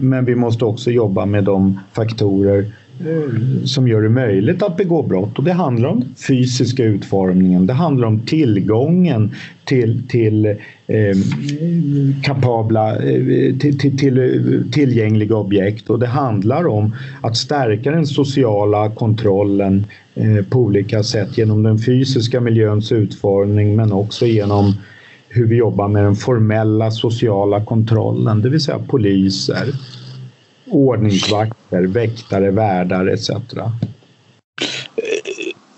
[0.00, 2.66] Men vi måste också jobba med de faktorer
[3.00, 5.38] Eh, som gör det möjligt att begå brott.
[5.38, 9.34] Och det handlar om fysiska utformningen, det handlar om tillgången
[9.64, 10.46] till, till
[10.86, 11.16] eh,
[12.22, 15.90] kapabla, eh, till, till, till, eh, tillgängliga objekt.
[15.90, 21.38] Och det handlar om att stärka den sociala kontrollen eh, på olika sätt.
[21.38, 24.74] Genom den fysiska miljöns utformning men också genom
[25.28, 29.66] hur vi jobbar med den formella sociala kontrollen, det vill säga poliser,
[30.66, 33.30] ordningsvakter, väktare, värdar etc.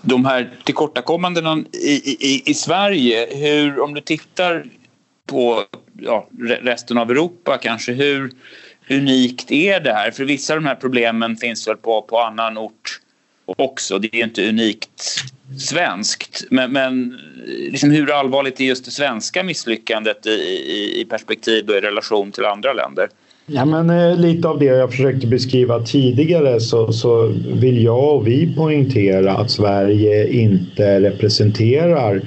[0.02, 4.64] De här tillkortakommandena i, i, i Sverige, hur, om du tittar
[5.26, 5.64] på
[6.00, 6.28] ja,
[6.62, 8.32] resten av Europa kanske, hur
[8.90, 10.10] unikt är det här?
[10.10, 13.00] För vissa av de här problemen finns väl på, på annan ort
[13.46, 13.98] också.
[13.98, 15.24] Det är inte unikt
[15.60, 16.44] svenskt.
[16.50, 21.76] Men, men liksom hur allvarligt är just det svenska misslyckandet i, i, i perspektiv och
[21.76, 23.08] i relation till andra länder?
[23.50, 28.26] Ja, men, eh, lite av det jag försökte beskriva tidigare så, så vill jag och
[28.26, 32.22] vi poängtera att Sverige inte representerar Eh,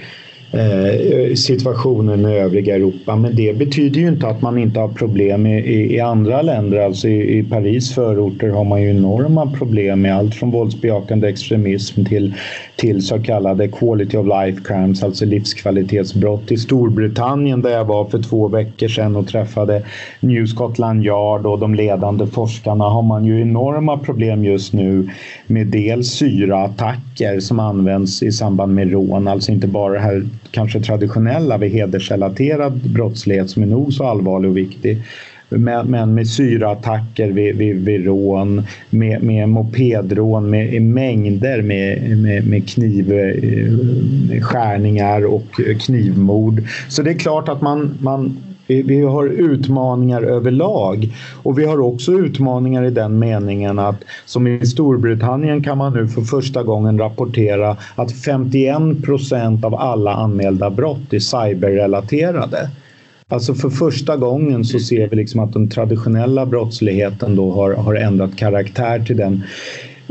[0.54, 3.16] Eh, situationen i övriga Europa.
[3.16, 6.86] Men det betyder ju inte att man inte har problem i, i andra länder.
[6.86, 12.06] Alltså i, i, Paris förorter har man ju enorma problem med allt från våldsbejakande extremism
[12.06, 12.34] till,
[12.76, 16.52] till så kallade quality of life crimes, alltså livskvalitetsbrott.
[16.52, 19.84] I Storbritannien där jag var för två veckor sedan och träffade
[20.20, 25.10] New Scotland Yard och de ledande forskarna har man ju enorma problem just nu
[25.48, 30.80] med dels syraattacker som används i samband med rån, alltså inte bara det här kanske
[30.80, 35.02] traditionella vid hedersrelaterad brottslighet som är nog så allvarlig och viktig.
[35.50, 42.48] Men, men med syraattacker vid, vid, vid rån, med, med mopedrån, med mängder med, med,
[42.48, 46.64] med knivskärningar eh, och knivmord.
[46.90, 48.38] Så det är klart att man, man
[48.68, 51.10] vi, har utmaningar överlag
[51.44, 56.08] och vi har också utmaningar i den meningen att som i Storbritannien kan man nu
[56.08, 62.70] för första gången rapportera att 51 procent av alla anmälda brott är cyberrelaterade.
[63.28, 67.96] Alltså för första gången så ser vi liksom att den traditionella brottsligheten då har, har
[67.96, 69.44] ändrat karaktär till den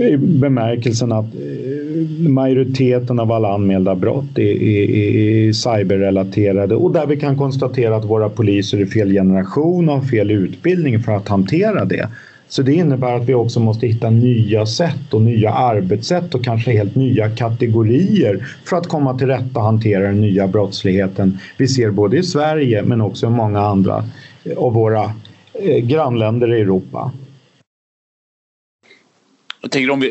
[0.03, 7.07] i bemärkelsen att eh, majoriteten av alla anmälda brott är, är, är cyberrelaterade och där
[7.07, 11.28] vi kan konstatera att våra poliser är fel generation och har fel utbildning för att
[11.28, 12.09] hantera det.
[12.51, 16.72] Så det innebär att vi också måste hitta nya sätt och nya arbetssätt och kanske
[16.72, 21.90] helt nya kategorier för att komma till rätta och hantera den nya brottsligheten vi ser
[21.90, 24.05] både i Sverige men också i många andra
[24.44, 25.12] eh, av våra
[25.55, 27.12] eh, grannländer i Europa.
[29.61, 30.11] Jag tänker om vi,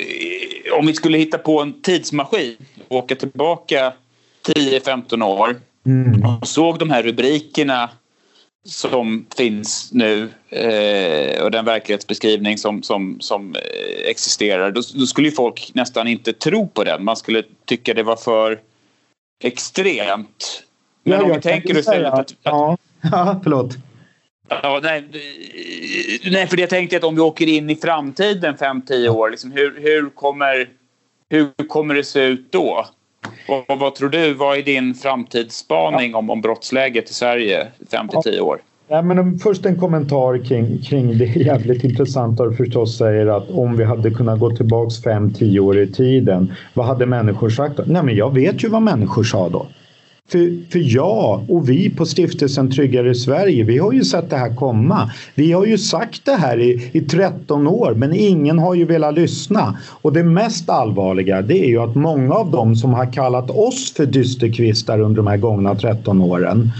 [0.79, 2.55] om vi skulle hitta på en tidsmaskin
[2.87, 3.93] och åka tillbaka
[4.47, 6.25] 10-15 år mm.
[6.25, 7.89] och såg de här rubrikerna
[8.65, 15.31] som finns nu eh, och den verklighetsbeskrivning som, som, som eh, existerar då, då, skulle
[15.31, 17.03] folk nästan inte tro på den.
[17.03, 18.59] Man skulle tycka det var för
[19.43, 20.63] extremt.
[21.03, 22.77] Men ja, om vi tänker istället att, att, ja.
[23.11, 23.77] ja, förlåt.
[24.49, 25.03] Ja, nej,
[26.31, 29.79] nej, för jag tänkte att om vi åker in i framtiden 5-10 år, liksom, hur,
[29.81, 30.69] hur, kommer,
[31.29, 32.85] hur kommer det se ut då?
[33.67, 34.33] Och vad tror du?
[34.33, 38.61] Vad är din framtidsspaning om, om brottsläget i Sverige 5-10 år?
[38.91, 43.77] Ja, men först en kommentar kring, kring det jävligt intressanta du förstås säger att om
[43.77, 47.79] vi hade kunnat gå tillbaks 5-10 år i tiden, vad hade människor sagt?
[47.85, 49.67] Nej, men jag vet ju vad människor sa då.
[50.31, 54.55] För, för jag och vi på stiftelsen Tryggare Sverige, vi har ju sett det här
[54.55, 55.11] komma.
[55.35, 59.13] Vi har ju sagt det här i, i 13 år men ingen har ju velat
[59.13, 59.77] lyssna.
[60.01, 63.93] Och det mest allvarliga det är ju att många av dem som har kallat oss
[63.93, 66.71] för dysterkvistar under de här gångna 13 åren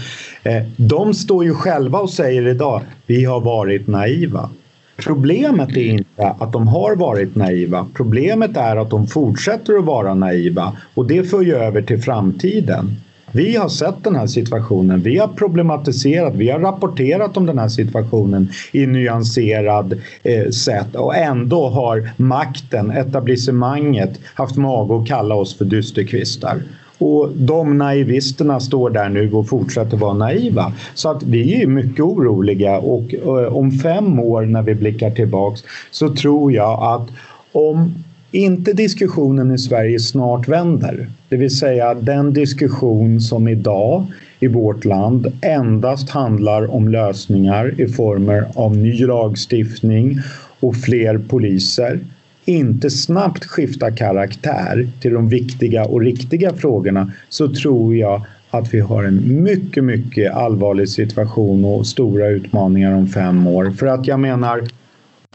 [0.42, 4.50] eh, de står ju själva och säger idag vi har varit naiva.
[4.96, 7.86] Problemet är inte att de har varit naiva.
[7.94, 12.96] Problemet är att de fortsätter att vara naiva och det för ju över till framtiden.
[13.32, 17.68] Vi har sett den här situationen, vi har problematiserat, vi har rapporterat om den här
[17.68, 25.58] situationen i nyanserad eh, sätt och ändå har makten, etablissemanget, haft mage att kalla oss
[25.58, 26.62] för dysterkvistar.
[26.98, 30.72] Och de naivisterna står där nu och fortsätter vara naiva.
[30.94, 35.64] Så att vi är mycket oroliga och eh, om fem år när vi blickar tillbaks
[35.90, 37.08] så tror jag att
[37.52, 37.94] om
[38.32, 41.10] inte diskussionen i Sverige snart vänder.
[41.28, 44.06] Det vill säga den diskussion som idag
[44.40, 50.18] i vårt land endast handlar om lösningar i former av ny lagstiftning
[50.60, 52.00] och fler poliser
[52.44, 58.80] inte snabbt skifta karaktär till de viktiga och riktiga frågorna så tror jag att vi
[58.80, 63.70] har en mycket, mycket allvarlig situation och stora utmaningar om fem år.
[63.70, 64.62] För att jag menar,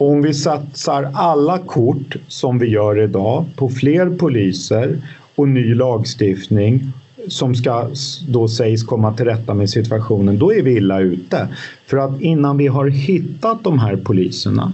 [0.00, 4.98] om vi satsar alla kort som vi gör idag på fler poliser
[5.34, 6.92] och ny lagstiftning
[7.28, 7.90] som ska
[8.28, 11.48] då sägs komma till rätta med situationen, då är vi illa ute.
[11.86, 14.72] För att innan vi har hittat de här poliserna,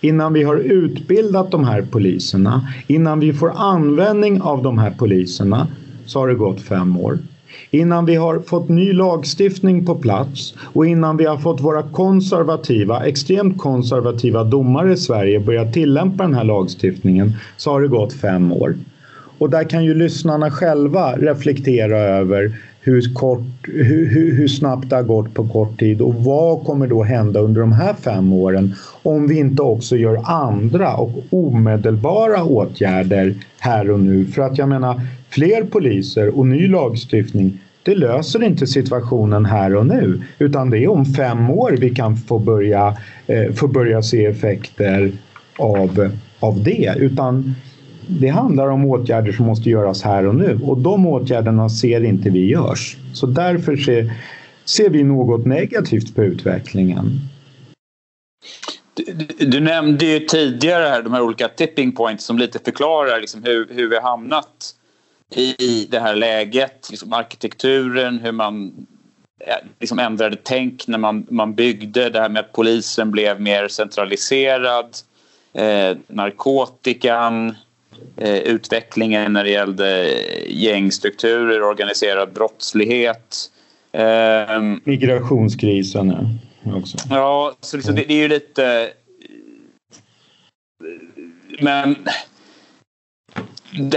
[0.00, 5.66] innan vi har utbildat de här poliserna, innan vi får användning av de här poliserna,
[6.06, 7.18] så har det gått fem år
[7.70, 13.06] innan vi har fått ny lagstiftning på plats och innan vi har fått våra konservativa,
[13.06, 18.52] extremt konservativa domare i Sverige börja tillämpa den här lagstiftningen så har det gått fem
[18.52, 18.74] år.
[19.38, 24.96] Och där kan ju lyssnarna själva reflektera över hur, kort, hur, hur, hur, snabbt det
[24.96, 28.74] har gått på kort tid och vad kommer då hända under de här fem åren
[29.02, 34.26] om vi inte också gör andra och omedelbara åtgärder här och nu.
[34.26, 39.86] För att jag menar, fler poliser och ny lagstiftning det löser inte situationen här och
[39.86, 44.26] nu utan det är om fem år vi kan få börja, eh, få börja se
[44.26, 45.12] effekter
[45.58, 46.10] av,
[46.40, 46.94] av det.
[46.98, 47.54] Utan
[48.10, 52.30] det handlar om åtgärder som måste göras här och nu och de åtgärderna ser inte
[52.30, 52.96] vi görs.
[53.14, 54.12] Så därför ser,
[54.64, 57.20] ser vi något negativt på utvecklingen.
[58.94, 63.44] Du, du, nämnde ju tidigare här de här olika tipping points som lite förklarar liksom
[63.44, 64.74] hur, hur vi hamnat
[65.58, 66.88] i det här läget.
[66.90, 68.86] Liksom arkitekturen, hur man
[69.80, 72.10] liksom ändrade tänk när man, man byggde.
[72.10, 74.96] Det här med att polisen blev mer centraliserad.
[75.52, 77.54] Eh, narkotikan, eh,
[78.44, 80.08] utvecklingen när det gällde
[80.48, 83.50] gängstrukturer, organiserad brottslighet.
[83.92, 86.38] Eh, Migrationskrisen
[86.76, 86.98] också.
[87.10, 88.90] Ja, så liksom, det, det är ju lite...
[91.60, 91.96] Men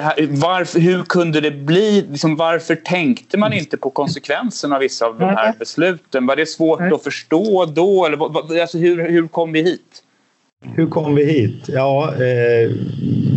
[0.01, 2.01] här, varför, hur kunde det bli?
[2.01, 6.25] Liksom, varför tänkte man inte på konsekvenserna av vissa av de här besluten?
[6.25, 8.05] Var det svårt att förstå då?
[8.05, 10.02] Eller, alltså, hur, hur kom vi hit?
[10.64, 11.70] Hur kom vi hit?
[11.74, 12.72] Ja, eh,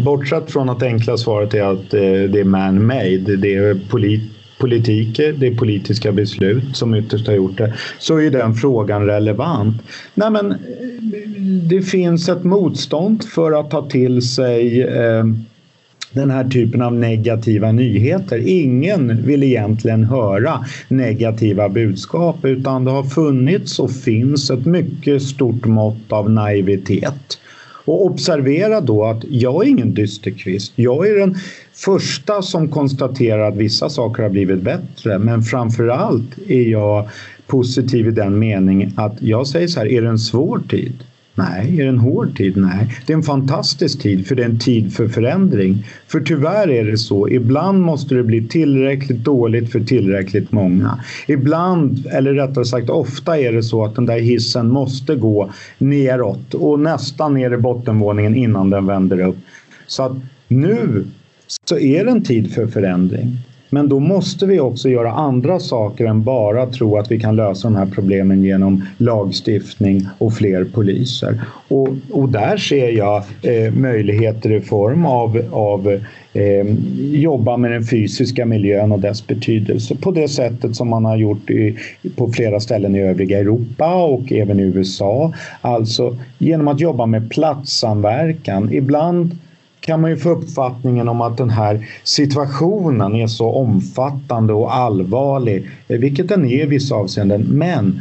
[0.05, 3.37] bortsett från att enkla svaret är att eh, det är man-made.
[3.37, 4.23] Det är polit
[4.59, 9.83] politiker, det är politiska beslut som ytterst har gjort det, så är den frågan relevant.
[10.15, 10.59] Nej, men eh,
[11.69, 15.25] det finns ett motstånd för att ta till sig eh,
[16.17, 18.43] den här typen av negativa nyheter.
[18.47, 25.67] Ingen vill egentligen höra negativa budskap utan det har funnits och finns ett mycket stort
[25.67, 27.39] mått av naivitet.
[27.85, 30.73] Och observera då att jag är ingen dysterkvist.
[30.77, 31.35] Jag är den
[31.75, 37.09] första som konstaterar att vissa saker har blivit bättre men framförallt är jag
[37.47, 40.93] positiv i den meningen att jag säger så här, är det en svår tid?
[41.37, 41.81] Nej.
[41.81, 42.57] Är det en hård tid?
[42.57, 42.89] Nej.
[43.07, 45.87] Det är en fantastisk tid för det är en tid för förändring.
[46.09, 51.01] För tyvärr är det så, ibland måste det bli tillräckligt dåligt för tillräckligt många.
[51.27, 56.55] Ibland, eller rättare sagt ofta är det så att den där hissen måste gå neråt
[56.55, 59.37] och nästan ner i bottenvåningen innan den vänder upp.
[59.87, 60.13] Så att
[60.49, 61.05] nu
[61.69, 63.39] så är det en tid för förändring.
[63.71, 67.69] Men då måste vi också göra andra saker än bara tro att vi kan lösa
[67.69, 71.41] de här problemen genom lagstiftning och fler poliser.
[71.69, 76.01] Och, och där ser jag eh, möjligheter i form av, av
[76.33, 76.67] eh,
[76.99, 81.51] jobba med den fysiska miljön och dess betydelse på det sättet som man har gjort
[81.51, 81.77] i,
[82.17, 85.33] på flera ställen i övriga Europa och även i USA.
[85.61, 88.73] Alltså genom att jobba med platssamverkan.
[88.73, 89.39] Ibland
[89.81, 95.71] kan man ju få uppfattningen om att den här situationen är så omfattande och allvarlig,
[95.89, 97.43] vilket den är i vissa avseenden.
[97.43, 98.01] Men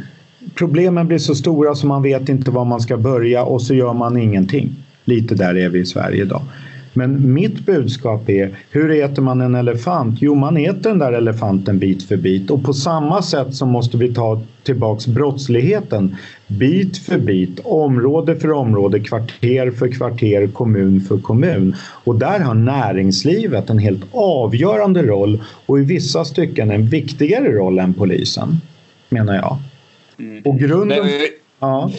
[0.54, 3.94] problemen blir så stora så man vet inte var man ska börja och så gör
[3.94, 4.74] man ingenting.
[5.04, 6.42] Lite där är vi i Sverige idag.
[6.96, 10.18] Men mitt budskap är, hur äter man en elefant?
[10.22, 13.96] Jo, man äter den där elefanten bit för bit och på samma sätt så måste
[13.96, 16.16] vi ta tillbaks brottsligheten
[16.46, 21.76] bit för bit, område för område, kvarter för kvarter, kommun för kommun.
[22.04, 27.78] Och där har näringslivet en helt avgörande roll och i vissa stycken en viktigare roll
[27.78, 28.60] än polisen,
[29.08, 29.56] menar jag.
[30.18, 30.42] Mm.
[30.44, 31.06] Och grunden...
[31.58, 31.90] Ja.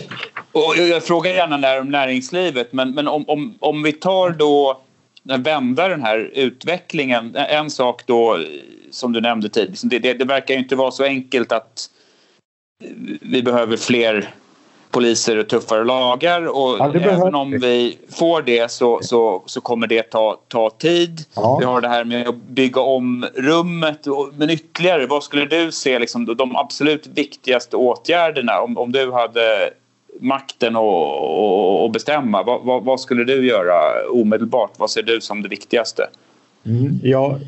[0.52, 4.82] Och jag frågar gärna där om näringslivet, men, men om, om, om vi tar då
[5.28, 7.36] vända den här utvecklingen.
[7.36, 8.40] En sak då
[8.92, 11.90] som du nämnde tidigare, liksom det, det, det verkar inte vara så enkelt att
[13.22, 14.30] vi behöver fler
[14.92, 19.88] poliser och tuffare lagar och ja, även om vi får det så, så, så kommer
[19.88, 21.26] det ta, ta tid.
[21.36, 21.58] Ja.
[21.60, 24.06] Vi har det här med att bygga om rummet.
[24.38, 29.70] Men ytterligare, vad skulle du se liksom, de absolut viktigaste åtgärderna om, om du hade
[30.20, 32.43] makten att bestämma.
[32.43, 33.74] Vad, va, vad, skulle du göra
[34.13, 34.72] omedelbart?
[34.78, 36.07] Vad ser du som det viktigaste?
[36.65, 37.39] Mm, ja,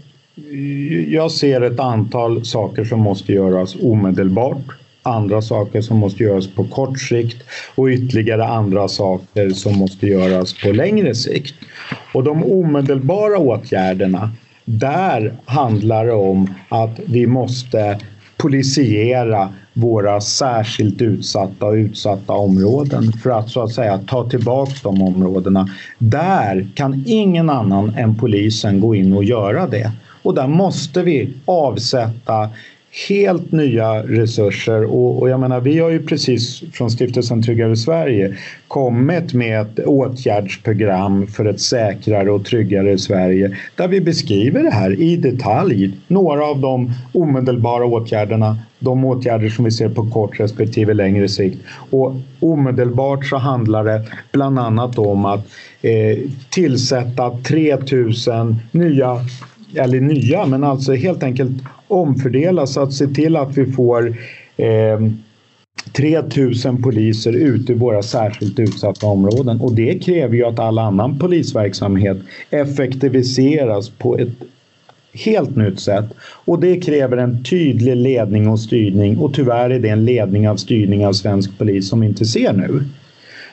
[1.07, 4.65] jag ser ett antal saker som måste göras omedelbart.
[5.03, 7.43] Andra saker som måste göras på kort sikt
[7.76, 11.55] och ytterligare andra saker som måste göras på längre sikt.
[12.13, 14.32] Och de omedelbara åtgärderna,
[14.65, 17.99] där handlar det om att vi måste
[18.38, 19.49] polisiera
[19.80, 25.68] våra särskilt utsatta och utsatta områden för att så att säga ta tillbaka de områdena.
[25.98, 29.92] Där kan ingen annan än polisen gå in och göra det.
[30.24, 32.50] Och där måste vi avsätta
[33.08, 38.36] helt nya resurser och, och, jag menar vi har ju precis från Stiftelsen Tryggare Sverige
[38.68, 45.02] kommit med ett åtgärdsprogram för ett säkrare och tryggare Sverige där vi beskriver det här
[45.02, 45.92] i detalj.
[46.08, 51.58] Några av de omedelbara åtgärderna, de åtgärder som vi ser på kort respektive längre sikt.
[51.90, 55.48] Och omedelbart så handlar det bland annat om att
[55.82, 56.18] eh,
[56.50, 59.18] tillsätta 3000 nya
[59.76, 61.52] eller nya, men alltså helt enkelt
[61.90, 64.16] omfördela så att se till att vi får
[64.58, 65.00] eh,
[65.92, 69.62] 3000 poliser ute i våra särskilt utsatta områden.
[69.62, 72.18] Och det kräver ju att all annan polisverksamhet
[72.50, 74.38] effektiviseras på ett
[75.14, 76.06] helt nytt sätt.
[76.22, 79.18] Och det kräver en tydlig ledning och styrning.
[79.18, 82.54] Och tyvärr är det en ledning av styrning av svensk polis som vi inte ser
[82.54, 82.84] nu.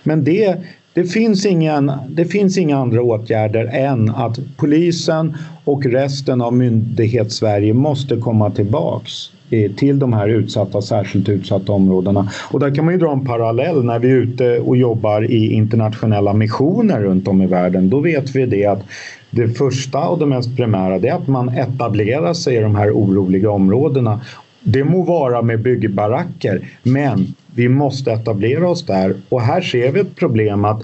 [0.02, 0.56] Men det,
[0.96, 7.74] det finns, ingen, det finns inga andra åtgärder än att polisen och resten av myndighetssverige
[7.74, 9.12] måste komma tillbaks
[9.50, 12.28] eh, till de här utsatta, särskilt utsatta områdena.
[12.50, 15.52] Och där kan man ju dra en parallell när vi är ute och jobbar i
[15.52, 17.90] internationella missioner runt om i världen.
[17.90, 18.82] Då vet vi det att
[19.30, 22.90] det första och det mest primära det är att man etablerar sig i de här
[22.90, 24.20] oroliga områdena.
[24.68, 29.14] Det må vara med byggbaracker, men vi måste etablera oss där.
[29.28, 30.82] Och här ser vi ett problem att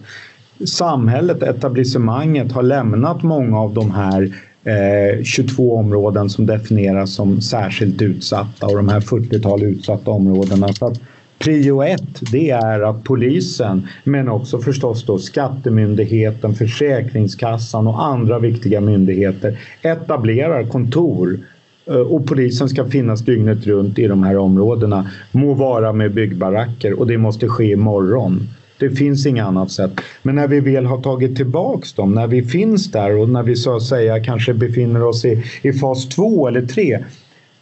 [0.64, 8.02] samhället, etablissemanget har lämnat många av de här eh, 22 områden som definieras som särskilt
[8.02, 10.68] utsatta och de här 40-tal utsatta områdena.
[10.68, 11.00] Så att
[11.38, 18.80] prio ett, det är att polisen, men också förstås då Skattemyndigheten, Försäkringskassan och andra viktiga
[18.80, 21.51] myndigheter etablerar kontor Eh,
[21.86, 25.10] Eh, och polisen ska finnas dygnet runt i de här områdena.
[25.32, 28.48] Må vara med byggbaracker och det måste ske imorgon.
[28.78, 29.92] Det finns inget annat sätt.
[30.22, 33.56] Men när vi väl har tagit tillbaks dem, när vi finns där och när vi
[33.56, 37.04] så att säga kanske befinner oss i, i fas två eller tre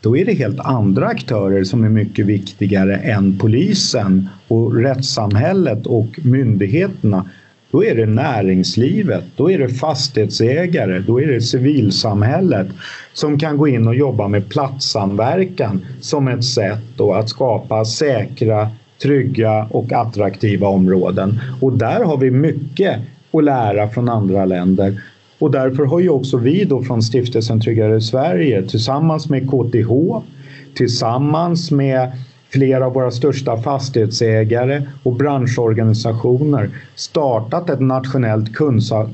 [0.02, 6.06] då är det helt andra aktörer som är mycket viktigare än polisen och rättssamhället och
[6.22, 7.30] myndigheterna
[7.70, 12.66] då är det näringslivet, då är det fastighetsägare, då är det civilsamhället
[13.12, 18.70] som kan gå in och jobba med platssamverkan som ett sätt då att skapa säkra
[19.02, 21.40] trygga och attraktiva områden.
[21.60, 23.00] Och där har vi mycket
[23.32, 25.02] att lära från andra länder.
[25.38, 29.90] Och därför har ju också vi då från Stiftelsen Tryggare Sverige tillsammans med KTH,
[30.74, 32.12] tillsammans med
[32.52, 38.48] flera av våra största fastighetsägare och branschorganisationer startat ett nationellt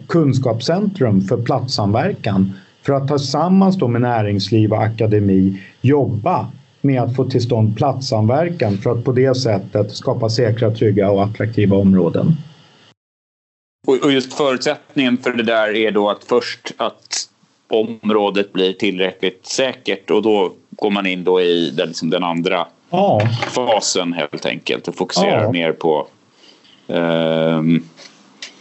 [0.09, 6.47] kunskapscentrum för platssamverkan för att tillsammans då med näringsliv och akademi jobba
[6.81, 11.25] med att få till stånd platssamverkan för att på det sättet skapa säkra, trygga och
[11.25, 12.37] attraktiva områden.
[13.87, 17.29] Och just förutsättningen för det där är då att först att
[17.69, 22.67] området blir tillräckligt säkert och då går man in då i den, liksom den andra
[22.91, 23.21] ja.
[23.55, 25.53] fasen helt enkelt och fokuserar ja.
[25.53, 26.07] mer på
[26.87, 27.85] um,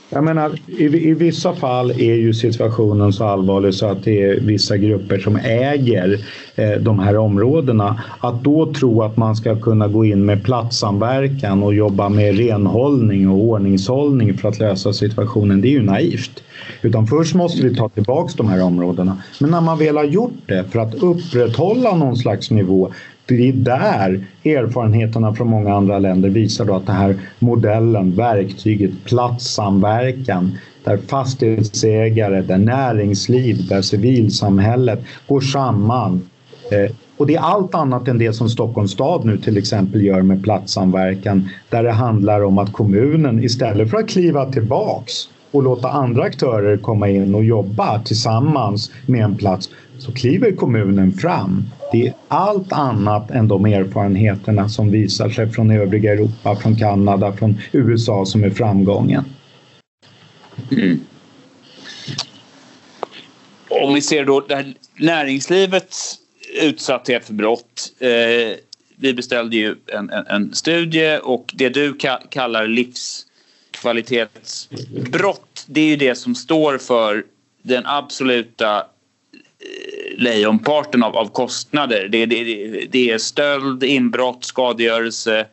[0.09, 4.39] jag menar, i, i, vissa fall är ju situationen så allvarlig så att det är
[4.39, 6.19] vissa grupper som äger
[6.55, 8.03] eh, de här områdena.
[8.19, 13.29] Att då tro att man ska kunna gå in med platssamverkan och jobba med renhållning
[13.29, 16.43] och ordningshållning för att lösa situationen, det är ju naivt.
[16.81, 19.17] Utan först måste vi ta tillbaks de här områdena.
[19.39, 22.91] Men när man väl har gjort det för att upprätthålla någon slags nivå
[23.27, 28.91] det är där erfarenheterna från många andra länder visar då att den här modellen, verktyget
[29.05, 36.29] platssamverkan där fastighetsägare, där näringsliv, där civilsamhället går samman.
[36.71, 40.21] Eh, och det är allt annat än det som Stockholms stad nu till exempel gör
[40.21, 45.13] med platssamverkan där det handlar om att kommunen istället för att kliva tillbaks
[45.51, 51.13] och låta andra aktörer komma in och jobba tillsammans med en plats så kliver kommunen
[51.13, 51.63] fram.
[51.91, 57.33] Det är allt annat än de erfarenheterna som visar sig från övriga Europa, från Kanada,
[57.33, 59.23] från USA som är framgången.
[60.71, 60.99] Mm.
[63.69, 66.15] Om vi ser då det här näringslivets
[66.61, 67.93] utsatthet för brott.
[67.99, 68.09] Eh,
[68.97, 75.87] vi beställde ju en, en, en, studie och det du ka kallar livskvalitetsbrott det är
[75.87, 77.23] ju det som står för
[77.61, 78.85] den absoluta
[79.65, 82.07] Eh, lejonparten av, av kostnader.
[82.11, 82.43] Det, det,
[82.91, 85.45] det är stöld, inbrott, skadegörelse,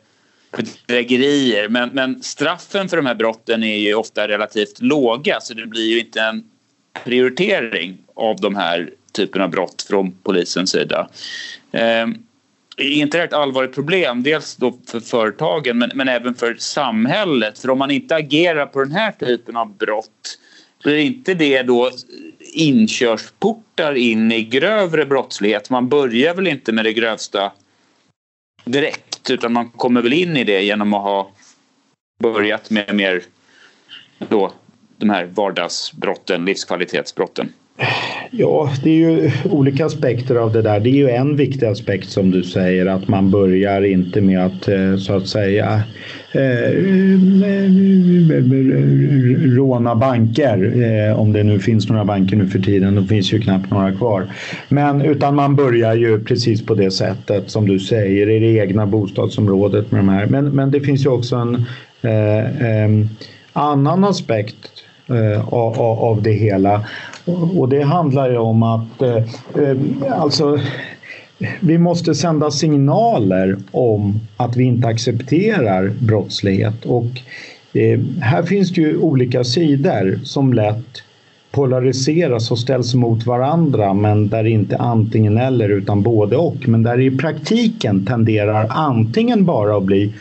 [0.57, 1.69] bedrägerier.
[1.69, 5.89] Men, men straffen för de här brotten är ju ofta relativt låga så det blir
[5.89, 6.43] ju inte en
[7.03, 11.09] prioritering av de här typen av brott från polisens sida.
[11.71, 12.07] Eh,
[12.77, 14.23] är inte det ett allvarligt problem?
[14.23, 17.59] Dels då för företagen men, men även för samhället.
[17.59, 20.39] För om man inte agerar på den här typen av brott
[20.83, 21.91] blir inte det då
[22.53, 25.69] inkörsportar in i grövre brottslighet?
[25.69, 27.51] Man börjar väl inte med det grövsta
[28.65, 31.31] direkt utan man kommer väl in i det genom att ha
[32.19, 33.21] börjat med mer
[34.29, 34.51] då,
[34.97, 37.53] de här vardagsbrotten, livskvalitetsbrotten?
[38.31, 40.79] Ja, det är ju olika aspekter av det där.
[40.79, 44.67] Det är ju en viktig aspekt som du säger att man börjar inte med att
[44.67, 45.83] eh, så att säga
[46.35, 46.71] Eh,
[49.55, 50.83] råna banker.
[50.83, 52.95] Eh, om det nu finns några banker nu för tiden.
[52.95, 54.27] Det finns ju knappt några kvar.
[54.69, 58.85] Men utan man börjar ju precis på det sättet som du säger i det egna
[58.85, 60.25] bostadsområdet med de här.
[60.25, 61.55] Men, men det finns ju också en
[62.01, 63.07] eh,
[63.53, 64.69] annan aspekt
[65.09, 66.85] eh, av, av det hela
[67.55, 69.23] och det handlar ju om att eh,
[70.11, 70.59] alltså,
[71.59, 76.85] vi måste sända signaler om att vi inte accepterar brottslighet.
[76.85, 77.05] Och
[77.73, 81.03] eh, här finns det ju olika sidor som lätt
[81.51, 86.67] polariseras och ställs mot varandra men där inte antingen eller utan både och.
[86.67, 90.13] Men där i praktiken tenderar antingen bara att bli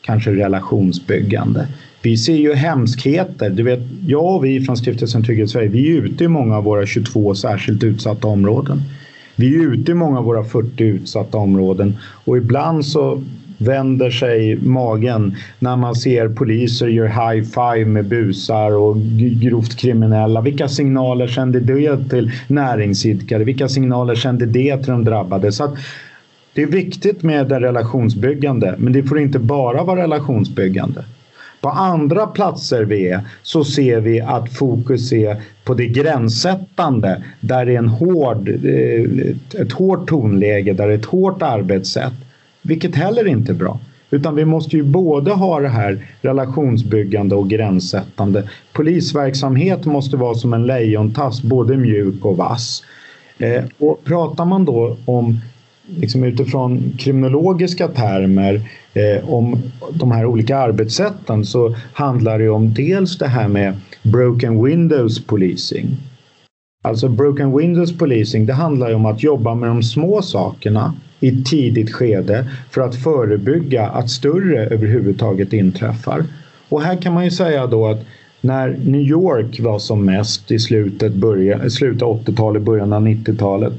[0.00, 1.66] kanske relationsbyggande
[2.02, 3.50] vi ser ju hemskheter.
[3.50, 6.64] Du vet, jag och vi från Stiftelsen Trygghet Sverige, vi är ute i många av
[6.64, 8.82] våra 22 särskilt utsatta områden.
[9.40, 13.22] Vi är ute i många av våra 40 utsatta områden och ibland så
[13.58, 18.96] vänder sig magen när man ser poliser gör high five med busar och
[19.40, 20.40] grovt kriminella.
[20.40, 23.44] Vilka signaler sänder det till näringsidkare?
[23.44, 25.52] Vilka signaler sänder det till de drabbade?
[25.52, 25.76] Så
[26.54, 31.04] det är viktigt med det relationsbyggande, men det får inte bara vara relationsbyggande.
[31.60, 37.66] På andra platser vi är så ser vi att fokus är på det gränssättande där
[37.66, 42.12] det är en hård, eh, ett hårt tonläge, där det är ett hårt arbetssätt.
[42.62, 43.78] Vilket heller inte är bra.
[44.10, 48.48] Utan vi måste ju både ha det här relationsbyggande och gränssättande.
[48.72, 52.82] Polisverksamhet måste vara som en lejontass, både mjuk och vass.
[53.38, 55.40] Eh, och pratar man då om
[55.96, 58.62] liksom utifrån kriminologiska termer
[58.94, 59.62] eh, om
[59.92, 65.96] de här olika arbetssätten så handlar det om dels det här med broken windows policing.
[66.84, 71.42] Alltså broken windows policing det handlar ju om att jobba med de små sakerna i
[71.44, 76.24] tidigt skede för att förebygga att större överhuvudtaget inträffar.
[76.68, 78.04] Och här kan man ju säga då att
[78.40, 81.12] när New York var som mest i slutet,
[81.72, 83.72] slutet 80-talet, början av 90-talet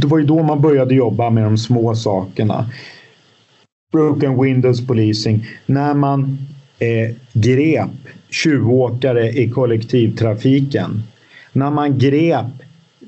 [0.00, 2.70] det var ju då man började jobba med de små sakerna.
[3.92, 5.46] Broken windows policing.
[5.66, 6.38] När man
[6.78, 7.90] eh, grep
[8.30, 11.02] tjuvåkare i kollektivtrafiken.
[11.52, 12.46] När man grep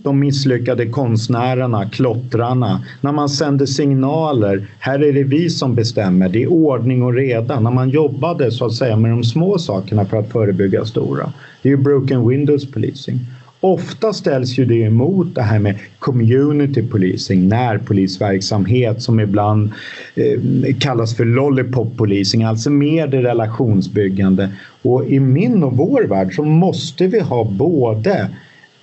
[0.05, 2.85] de misslyckade konstnärerna, klottrarna.
[3.01, 7.61] När man sände signaler, här är det vi som bestämmer, det är ordning och reda.
[7.61, 11.33] När man jobbade så att säga med de små sakerna för att förebygga stora.
[11.63, 13.21] Det är ju broken windows policing.
[13.65, 19.71] Ofta ställs ju det emot det här med community policing, närpolisverksamhet som ibland
[20.15, 24.49] eh, kallas för lollipop policing, alltså mer det relationsbyggande.
[24.83, 28.29] Och i min och vår värld så måste vi ha både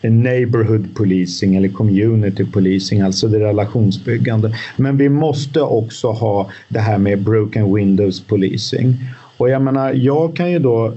[0.02, 4.56] neighborhood policing eller community policing, alltså det relationsbyggande.
[4.78, 8.96] Men vi måste också ha det här med broken windows policing.
[9.38, 10.94] Och jag menar, jag kan ju då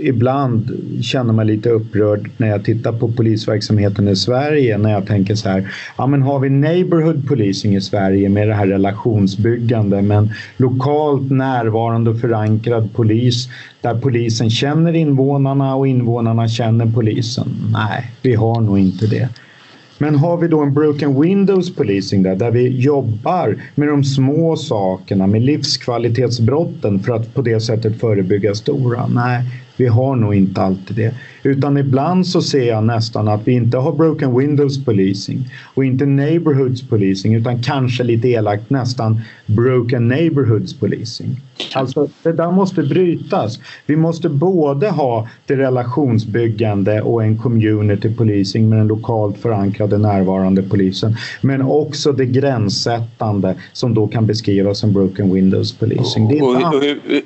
[0.00, 0.70] ibland
[1.02, 5.48] känner mig lite upprörd när jag tittar på polisverksamheten i Sverige när jag tänker så
[5.48, 11.30] här, ja men har vi neighborhood policing i Sverige med det här relationsbyggande men lokalt
[11.30, 13.48] närvarande och förankrad polis
[13.80, 17.48] där polisen känner invånarna och invånarna känner polisen?
[17.72, 19.28] Nej, vi har nog inte det.
[19.98, 24.56] Men har vi då en broken windows policing där, där vi jobbar med de små
[24.56, 29.06] sakerna, med livskvalitetsbrotten för att på det sättet förebygga stora?
[29.06, 29.42] Nej,
[29.78, 31.14] vi har nog inte alltid det.
[31.42, 36.06] Utan ibland så ser jag nästan att vi inte har broken windows policing och inte
[36.06, 41.40] neighborhoods policing utan kanske lite elakt nästan broken neighborhoods policing.
[41.74, 43.60] Alltså det där måste brytas.
[43.86, 50.62] Vi måste både ha det relationsbyggande och en community policing med den lokalt förankrade närvarande
[50.62, 51.16] polisen.
[51.40, 56.30] Men också det gränssättande som då kan beskrivas som broken windows policing.
[56.30, 57.22] Är hur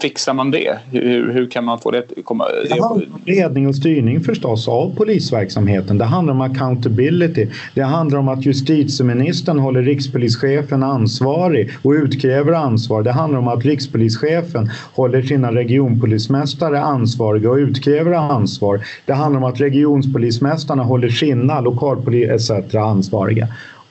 [0.00, 0.78] fixar man det?
[0.90, 2.44] Hur, hur kan man få det att komma...
[2.68, 5.98] Det handlar om ledning och styrning förstås av polisverksamheten.
[5.98, 7.46] Det handlar om accountability.
[7.74, 13.02] Det handlar om att justitieministern håller rikspolischefen ansvarig och utkräver ansvar.
[13.02, 18.80] Det handlar om att rikspolischefen håller sina regionpolismästare ansvariga och utkräver ansvar.
[19.06, 22.74] Det handlar om att regionspolismästarna håller sina lokalpolis etc.
[22.74, 23.48] ansvariga.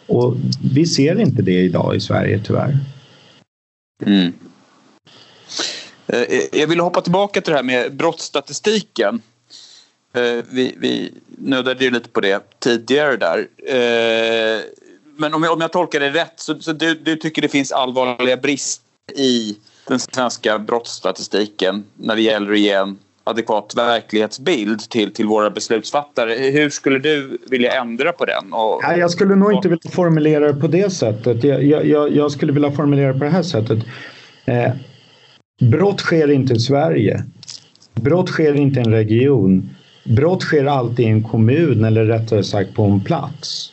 [0.08, 0.36] Och
[0.74, 2.78] vi ser inte det idag i Sverige tyvärr.
[4.06, 4.34] Mm.
[6.14, 9.22] Eh, eh, jag vill hoppa tillbaka till det här med brottsstatistiken.
[10.14, 13.48] Eh, vi, vi nödade ju lite på det tidigare där.
[15.18, 17.72] Men om jag, om jag tolkar det rätt så, så du, du tycker det finns
[17.72, 18.84] allvarliga brister
[19.16, 19.58] i
[19.88, 26.34] den svenska brottsstatistiken när det gäller att ge en adekvat verklighetsbild till, till våra beslutsfattare.
[26.34, 28.54] Hur skulle du vilja ändra på den?
[28.54, 31.44] Och, Nej, jag skulle nog inte vilja formulera det på det sättet.
[31.44, 33.80] Jag, jag, jag skulle vilja formulera det på det här sättet.
[35.60, 37.24] Brott sker inte i Sverige.
[37.96, 39.70] Brott sker inte i en region.
[40.04, 43.72] Brott sker alltid i en kommun eller rättare sagt på en plats.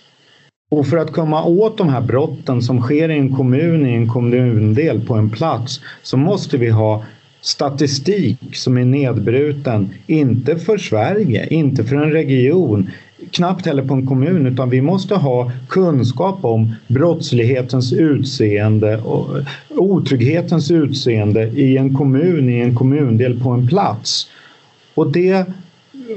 [0.70, 4.08] Och för att komma åt de här brotten som sker i en kommun, i en
[4.08, 7.04] kommundel, på en plats så måste vi ha
[7.40, 12.90] statistik som är nedbruten, inte för Sverige, inte för en region,
[13.30, 19.26] knappt heller på en kommun utan vi måste ha kunskap om brottslighetens utseende och
[19.68, 24.28] otrygghetens utseende i en kommun, i en kommundel, på en plats.
[24.94, 25.46] Och det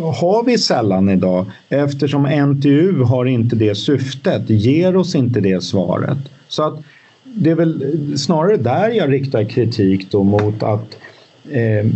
[0.01, 6.17] har vi sällan idag eftersom NTU har inte det syftet, ger oss inte det svaret.
[6.47, 6.83] Så att
[7.23, 10.97] det är väl snarare där jag riktar kritik då mot att
[11.51, 11.89] eh,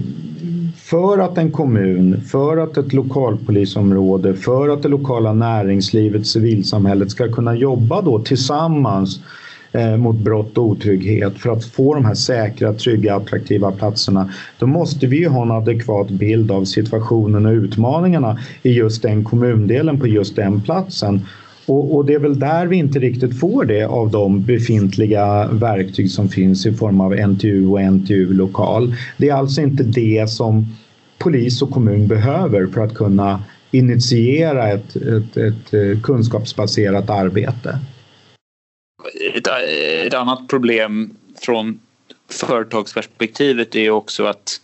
[0.77, 7.31] för att en kommun, för att ett lokalpolisområde, för att det lokala näringslivet, civilsamhället ska
[7.31, 9.19] kunna jobba då tillsammans
[9.71, 14.29] eh, mot brott och otrygghet för att få de här säkra, trygga, attraktiva platserna.
[14.59, 19.23] Då måste vi ju ha en adekvat bild av situationen och utmaningarna i just den
[19.23, 21.21] kommundelen på just den platsen.
[21.65, 26.11] Och, och, det är väl där vi inte riktigt får det av de befintliga verktyg
[26.11, 28.95] som finns i form av NTU och NTU lokal.
[29.17, 30.65] Det är alltså inte det som
[31.17, 37.79] polis och kommun behöver för att kunna initiera ett, ett, ett eh, kunskapsbaserat arbete.
[39.35, 39.47] Ett,
[40.07, 41.79] ett, annat problem från
[42.31, 44.61] företagsperspektivet är också att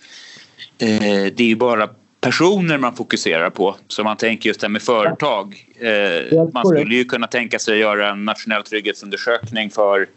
[0.81, 1.89] eh, det är bara
[2.21, 3.75] personer man fokuserar på.
[3.87, 5.65] Så man tänker just det här med företag.
[5.79, 10.07] Eh, man skulle ju kunna tänka sig att göra en nationell trygghetsundersökning för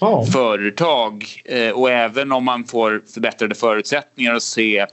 [0.00, 0.30] oh.
[0.30, 1.24] företag.
[1.44, 4.86] Eh, och även om man får förbättrade förutsättningar att se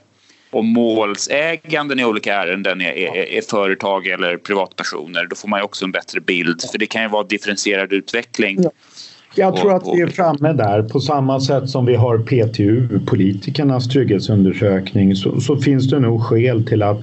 [0.50, 5.26] om målsäganden i olika ärenden är, är, är, företag eller privatpersoner.
[5.26, 6.62] Då får man också en bättre bild.
[6.72, 8.62] För det kan ju vara differentierad utveckling.
[8.62, 8.70] Ja.
[9.34, 10.82] Jag tror att vi är framme där.
[10.82, 16.64] På samma sätt som vi har PTU, politikernas trygghetsundersökning, så, så finns det nog skäl
[16.64, 17.00] till att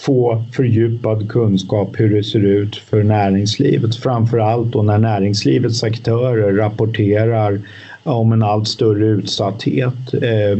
[0.00, 3.96] få fördjupad kunskap hur det ser ut för näringslivet.
[3.96, 7.60] Framför allt då när näringslivets aktörer rapporterar
[8.04, 10.58] om en allt större utsatthet eh,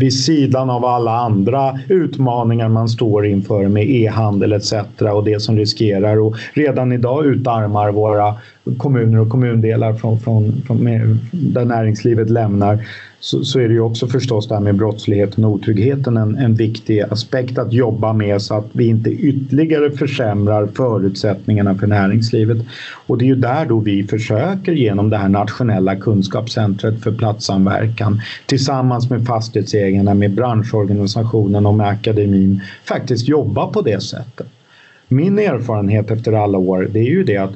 [0.00, 4.72] vid sidan av alla andra utmaningar man står inför med e-handel etc.
[5.14, 8.34] och det som riskerar och redan idag utarmar våra
[8.78, 10.84] kommuner och kommundelar från, från, från
[11.32, 12.78] där näringslivet lämnar
[13.20, 16.54] så, så, är det ju också förstås det här med brottsligheten och otryggheten en, en
[16.54, 22.58] viktig aspekt att jobba med så att vi inte ytterligare försämrar förutsättningarna för näringslivet.
[23.06, 28.20] Och det är ju där då vi försöker genom det här nationella kunskapscentret för platssamverkan
[28.46, 34.46] tillsammans med fastighetsägarna, med branschorganisationen och med akademin faktiskt jobba på det sättet.
[35.08, 37.52] Min erfarenhet efter alla år det är ju det att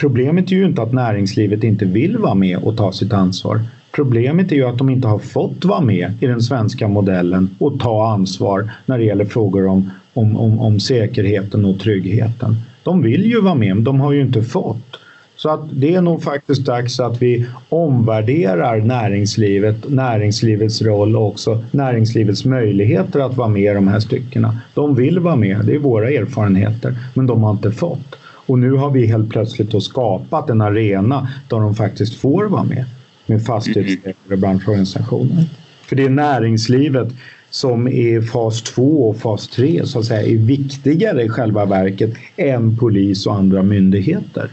[0.00, 3.60] Problemet är ju inte att näringslivet inte vill vara med och ta sitt ansvar.
[3.92, 7.80] Problemet är ju att de inte har fått vara med i den svenska modellen och
[7.80, 12.56] ta ansvar när det gäller frågor om, om, om, om säkerheten och tryggheten.
[12.82, 14.98] De vill ju vara med, men de har ju inte fått.
[15.36, 21.64] Så att det är nog faktiskt dags att vi omvärderar näringslivet, näringslivets roll och också
[21.70, 24.58] näringslivets möjligheter att vara med i de här styckena.
[24.74, 28.16] De vill vara med, det är våra erfarenheter, men de har inte fått.
[28.46, 32.64] Och nu har vi helt plötsligt då skapat en arena där de faktiskt får vara
[32.64, 32.84] med
[33.32, 35.44] med fastighetsägare och branschorganisationer.
[35.86, 37.08] För det är näringslivet
[37.50, 42.10] som i fas 2 och fas 3 så att säga är viktigare i själva verket
[42.36, 44.50] än polis och andra myndigheter.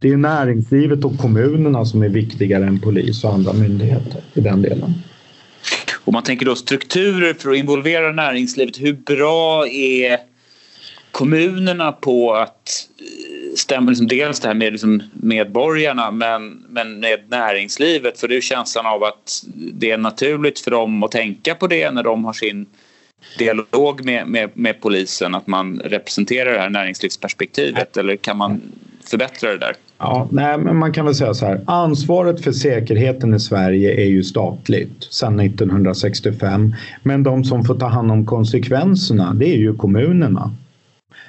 [0.00, 4.62] Det är näringslivet och kommunerna som är viktigare än polis och andra myndigheter i den
[4.62, 4.94] delen.
[6.04, 10.18] Om man tänker då strukturer för att involvera näringslivet, hur bra är
[11.10, 12.88] kommunerna på att
[13.58, 18.40] stämmer liksom dels det här med liksom medborgarna men, men med näringslivet för det är
[18.40, 22.32] känslan av att det är naturligt för dem att tänka på det när de har
[22.32, 22.66] sin
[23.38, 28.60] dialog med, med, med polisen att man representerar det här näringslivsperspektivet eller kan man
[29.10, 29.74] förbättra det där?
[29.98, 31.60] Ja, nej, men man kan väl säga så här.
[31.66, 36.74] Ansvaret för säkerheten i Sverige är ju statligt sedan 1965.
[37.02, 40.54] Men de som får ta hand om konsekvenserna, det är ju kommunerna.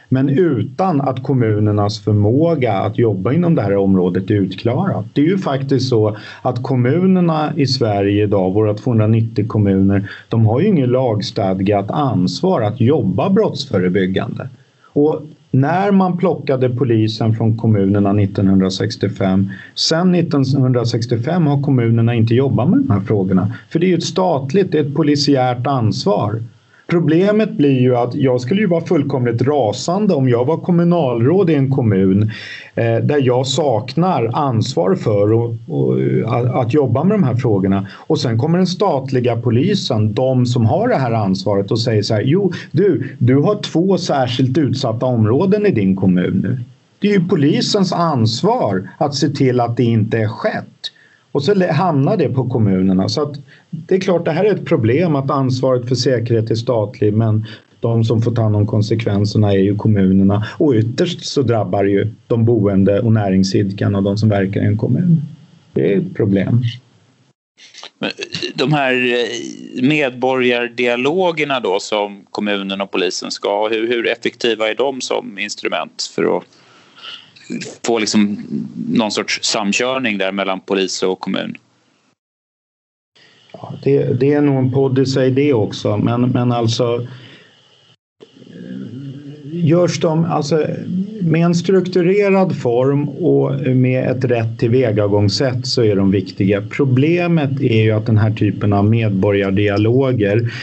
[0.10, 5.06] Men utan att kommunernas förmåga att jobba inom det här området är utklarat.
[5.14, 10.60] Det är ju faktiskt så att kommunerna i Sverige idag, våra 290 kommuner, de har
[10.60, 14.50] ju inget lagstadgat ansvar att jobba brottsförebyggande.
[14.94, 19.50] Och när man plockade polisen från kommunerna 1965.
[19.76, 23.54] Sen 1965 har kommunerna inte jobbat med de här frågorna.
[23.70, 26.42] För det är ju ett statligt, det är ett polisiärt ansvar.
[26.90, 31.56] Problemet blir ju att jag skulle ju vara fullkomligt rasande om jag var kommunalråd i
[31.56, 32.32] en kommun
[32.76, 37.88] eh, där jag saknar ansvar för och, och, eh, att jobba med de här frågorna.
[38.08, 42.14] Och sen kommer den statliga polisen, de som har det här ansvaret och säger så
[42.14, 46.60] här, jo du, du har två särskilt utsatta områden i din kommun nu.
[47.00, 50.92] Det är ju polisens ansvar att se till att det inte är skett.
[51.32, 53.10] Och så hamnar det på kommunerna.
[53.10, 53.36] Så att
[53.70, 57.46] det är klart, det här är ett problem att ansvaret för säkerhet är statlig men
[57.80, 62.14] de som får ta hand om konsekvenserna är ju kommunerna och ytterst så drabbar ju
[62.28, 65.22] de boende och näringsidkarna och de som verkar i en kommun.
[65.74, 66.64] Det är ett problem.
[68.02, 68.10] Eh,
[68.56, 74.76] de här eh, medborgardialogerna då som kommunen och polisen ska ha, hur, hur effektiva är
[74.76, 76.44] de som instrument för att
[77.86, 78.38] få liksom
[78.90, 81.56] någon sorts samkörning där mellan polis och kommun?
[83.54, 87.08] Ja, det, det är nog en podd i sig det också, men, men alltså
[89.52, 90.66] görs de alltså,
[91.22, 96.64] med en strukturerad form och med ett rätt tillvägagångssätt så är de viktiga.
[96.70, 100.54] Problemet är ju att den här typen av medborgardialoger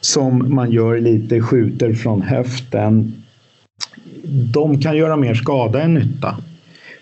[0.00, 3.22] som man gör lite skjuter från höften
[4.28, 6.36] de kan göra mer skada än nytta.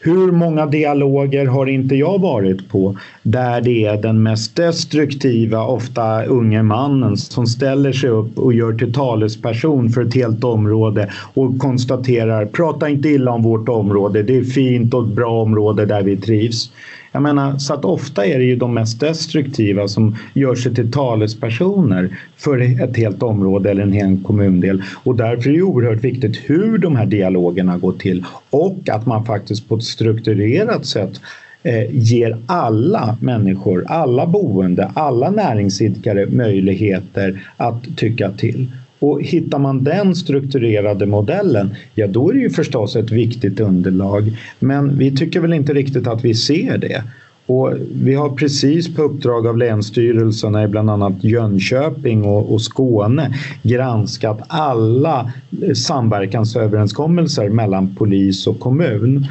[0.00, 6.24] Hur många dialoger har inte jag varit på där det är den mest destruktiva, ofta
[6.24, 11.58] unge mannen som ställer sig upp och gör till talesperson för ett helt område och
[11.58, 16.02] konstaterar prata inte illa om vårt område, det är fint och ett bra område där
[16.02, 16.70] vi trivs.
[17.14, 20.92] Jag menar, så att ofta är det ju de mest destruktiva som gör sig till
[20.92, 24.82] talespersoner för ett helt område eller en hel kommundel.
[25.04, 29.24] Och därför är det oerhört viktigt hur de här dialogerna går till och att man
[29.24, 31.20] faktiskt på ett strukturerat sätt
[31.62, 38.68] eh, ger alla människor, alla boende, alla näringsidkare möjligheter att tycka till.
[38.98, 44.32] Och hittar man den strukturerade modellen, ja då är det ju förstås ett viktigt underlag.
[44.58, 47.02] Men vi tycker väl inte riktigt att vi ser det.
[47.46, 53.34] Och vi har precis på uppdrag av länsstyrelserna i bland annat Jönköping och, och Skåne
[53.62, 55.32] granskat alla
[55.62, 59.26] eh, samverkansöverenskommelser mellan polis och kommun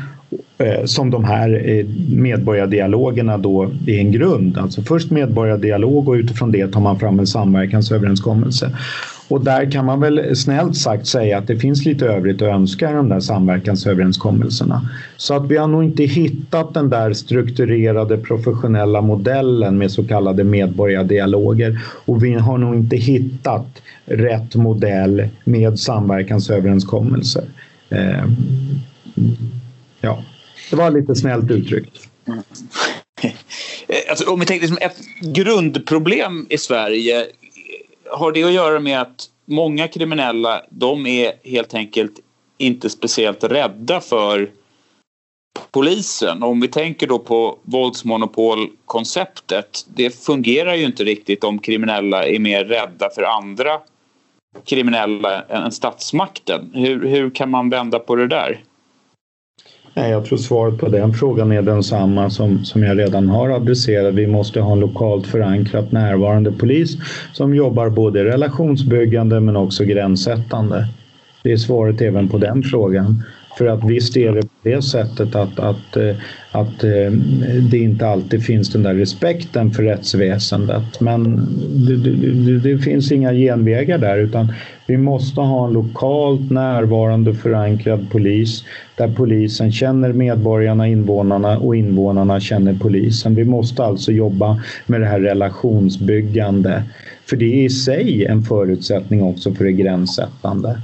[0.58, 1.86] eh, som de här eh,
[2.16, 4.58] medborgardialogerna då är en grund.
[4.58, 8.72] Alltså först medborgardialog och utifrån det tar man fram en samverkansöverenskommelse.
[9.28, 12.92] Och där kan man väl snällt sagt säga att det finns lite övrigt att önska
[12.92, 14.90] i de där samverkansöverenskommelserna.
[15.18, 20.44] Så att vi har nog inte hittat den där strukturerade professionella modellen med så kallade
[20.44, 27.44] medborgardialoger och vi har nog inte hittat rätt modell med samverkansöverenskommelser.
[27.90, 28.26] Eh,
[30.02, 30.24] ja,
[30.70, 31.98] det var lite snällt uttryckt.
[32.28, 32.40] Mm.
[34.10, 34.98] Alltså, om vi tänker liksom ett
[35.34, 37.26] grundproblem i Sverige
[38.12, 42.20] har det att göra med att många kriminella de är helt enkelt
[42.58, 44.50] inte speciellt rädda för
[45.72, 46.44] polisen.
[46.44, 49.86] Om vi tänker då på våldsmonopolkonceptet.
[49.96, 53.80] Det fungerar ju inte riktigt om kriminella är mer rädda för andra
[54.66, 56.72] kriminella än statsmakten.
[56.74, 58.64] Hur, hur kan man vända på det där?
[59.96, 64.14] Nej, jag tror svaret på den frågan är densamma som, som jag redan har adresserat.
[64.14, 66.98] Vi måste ha en lokalt förankrat närvarande polis
[67.34, 70.88] som jobbar både relationsbyggande men också gränssättande.
[71.44, 73.24] Det är svaret även på den frågan.
[73.58, 76.16] För att visst är det på det sättet att, att, eh,
[76.52, 77.12] att eh,
[77.72, 81.00] det inte alltid finns den där respekten för rättsväsendet.
[81.00, 81.48] Men
[81.88, 84.54] det, det, det, finns inga genvägar där utan
[84.88, 88.64] vi måste ha en lokalt närvarande förankrad polis
[88.96, 93.36] där polisen känner medborgarna, invånarna och invånarna känner polisen.
[93.36, 96.84] Vi måste alltså jobba med det här relationsbyggande.
[97.30, 100.78] För det är i sig en förutsättning också för det gränssättande.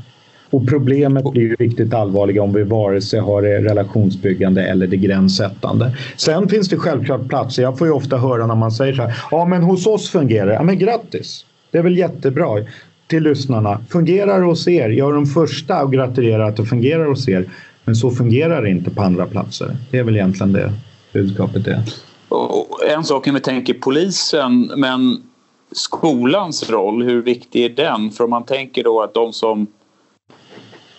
[0.50, 4.98] Och problemet blir ju riktigt allvarliga om vi vare sig har det relationsbyggande eller det
[4.98, 5.96] gränssättande.
[6.18, 7.64] Sen finns det självklart platser.
[7.64, 9.16] Jag får ju ofta höra när man säger så här.
[9.32, 10.54] Ja, men hos oss fungerar det.
[10.54, 11.46] Ja, men grattis!
[11.72, 12.66] Det är väl jättebra
[13.08, 13.82] till lyssnarna.
[13.90, 14.90] Fungerar det hos er?
[14.90, 17.50] Jag är de första att gratulera att det fungerar hos er.
[17.86, 19.78] Men så fungerar det inte på andra platser.
[19.92, 20.74] Det är väl egentligen det
[21.14, 21.82] budskapet är.
[22.96, 25.18] En sak om vi tänker polisen, men
[25.72, 28.12] skolans roll, hur viktig är den?
[28.12, 29.68] För om man tänker då att de som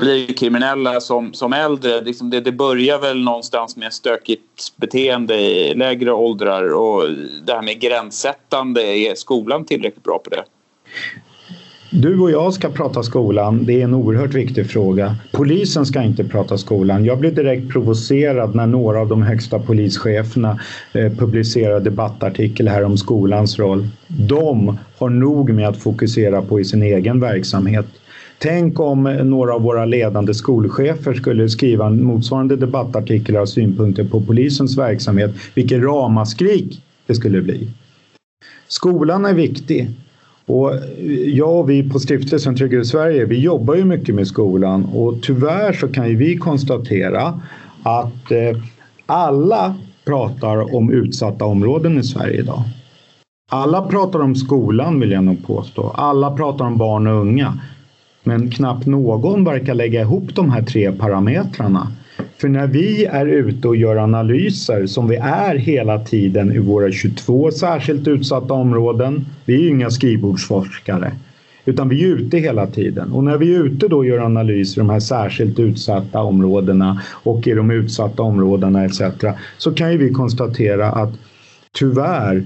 [0.00, 2.00] blir kriminella som, som äldre.
[2.00, 7.02] Liksom det, det börjar väl någonstans med stökigt beteende i lägre åldrar och
[7.46, 10.44] det här med gränssättande, är skolan tillräckligt bra på det?
[11.92, 13.64] Du och jag ska prata skolan.
[13.64, 15.16] Det är en oerhört viktig fråga.
[15.32, 17.04] Polisen ska inte prata skolan.
[17.04, 20.60] Jag blev direkt provocerad när några av de högsta polischeferna
[20.92, 23.88] eh, publicerade debattartikel här om skolans roll.
[24.06, 27.86] De har nog med att fokusera på i sin egen verksamhet.
[28.42, 34.20] Tänk om några av våra ledande skolchefer skulle skriva en motsvarande debattartiklar och synpunkter på
[34.20, 35.30] polisens verksamhet.
[35.54, 37.68] Vilket ramaskrik det skulle bli.
[38.68, 39.90] Skolan är viktig.
[40.46, 40.72] Och
[41.26, 45.72] jag och vi på stiftelsen Tryggare Sverige, vi jobbar ju mycket med skolan och tyvärr
[45.72, 47.40] så kan ju vi konstatera
[47.82, 48.62] att eh,
[49.06, 49.74] alla
[50.04, 52.62] pratar om utsatta områden i Sverige idag.
[53.52, 55.92] Alla pratar om skolan vill jag nog påstå.
[55.96, 57.58] Alla pratar om barn och unga.
[58.24, 61.92] Men knappt någon verkar lägga ihop de här tre parametrarna.
[62.40, 66.92] För när vi är ute och gör analyser, som vi är hela tiden i våra
[66.92, 71.12] 22 särskilt utsatta områden, vi är ju inga skrivbordsforskare,
[71.64, 73.12] utan vi är ute hela tiden.
[73.12, 77.02] Och när vi är ute då och gör analyser i de här särskilt utsatta områdena
[77.10, 79.00] och i de utsatta områdena etc.
[79.58, 81.12] så kan ju vi konstatera att
[81.72, 82.44] tyvärr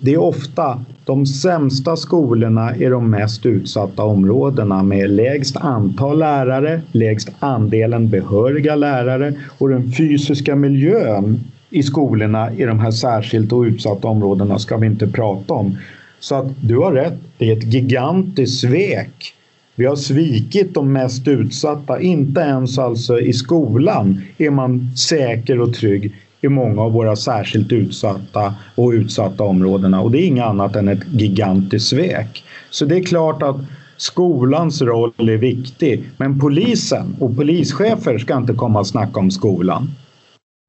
[0.00, 6.80] det är ofta de sämsta skolorna i de mest utsatta områdena med lägst antal lärare,
[6.92, 13.62] lägst andelen behöriga lärare och den fysiska miljön i skolorna i de här särskilt och
[13.62, 15.76] utsatta områdena ska vi inte prata om.
[16.20, 19.34] Så att du har rätt, det är ett gigantiskt svek.
[19.74, 25.74] Vi har svikit de mest utsatta, inte ens alltså i skolan är man säker och
[25.74, 30.76] trygg i många av våra särskilt utsatta och utsatta områdena och det är inget annat
[30.76, 32.44] än ett gigantiskt svek.
[32.70, 33.56] Så det är klart att
[33.96, 39.90] skolans roll är viktig, men polisen och polischefer ska inte komma och snacka om skolan.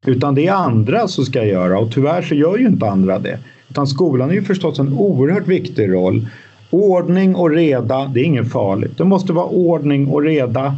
[0.08, 3.40] Utan det är andra som ska göra och tyvärr så gör ju inte andra det.
[3.70, 6.28] Utan skolan är ju förstås en oerhört viktig roll.
[6.70, 8.98] Ordning och reda, det är inget farligt.
[8.98, 10.78] Det måste vara ordning och reda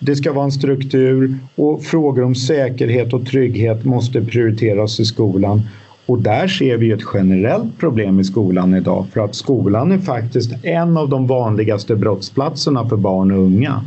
[0.00, 5.62] det ska vara en struktur och frågor om säkerhet och trygghet måste prioriteras i skolan.
[6.06, 10.64] Och där ser vi ett generellt problem i skolan idag för att skolan är faktiskt
[10.64, 13.84] en av de vanligaste brottsplatserna för barn och unga.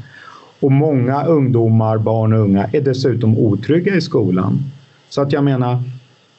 [0.59, 4.59] Och många ungdomar, barn och unga är dessutom otrygga i skolan.
[5.09, 5.83] Så att jag menar,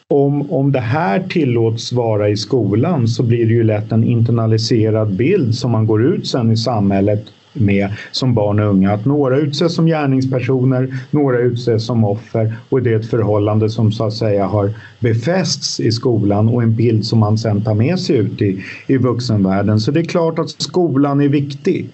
[0.08, 5.16] om, om det här tillåts vara i skolan så blir det ju lätt en internaliserad
[5.16, 8.92] bild som man går ut sen i samhället med som barn och unga.
[8.92, 13.92] Att några utses som gärningspersoner, några utses som offer och det är ett förhållande som
[13.92, 14.70] så att säga har
[15.00, 18.96] befästs i skolan och en bild som man sen tar med sig ut i, i
[18.96, 19.80] vuxenvärlden.
[19.80, 21.88] Så det är klart att skolan är viktig.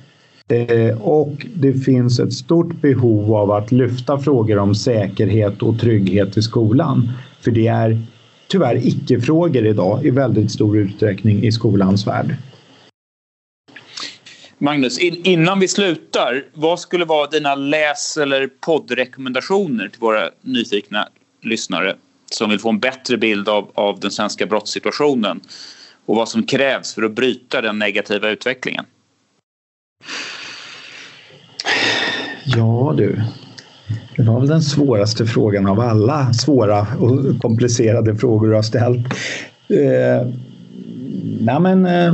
[0.48, 6.36] Eh, och det finns ett stort behov av att lyfta frågor om säkerhet och trygghet
[6.36, 7.08] i skolan.
[7.40, 8.02] För det är
[8.48, 12.36] tyvärr icke-frågor idag i väldigt stor utsträckning i skolans värld.
[14.62, 21.08] Magnus, in, innan vi slutar, vad skulle vara dina läs eller poddrekommendationer till våra nyfikna
[21.42, 21.96] lyssnare
[22.32, 25.40] som vill få en bättre bild av, av den svenska brottssituationen
[26.06, 28.84] och vad som krävs för att bryta den negativa utvecklingen?
[32.44, 33.22] Ja du,
[34.16, 39.06] det var väl den svåraste frågan av alla svåra och komplicerade frågor du har ställt.
[39.68, 40.28] Eh,
[41.40, 42.12] nej men, eh,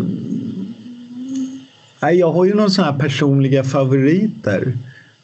[2.00, 4.72] jag har ju några sådana här personliga favoriter.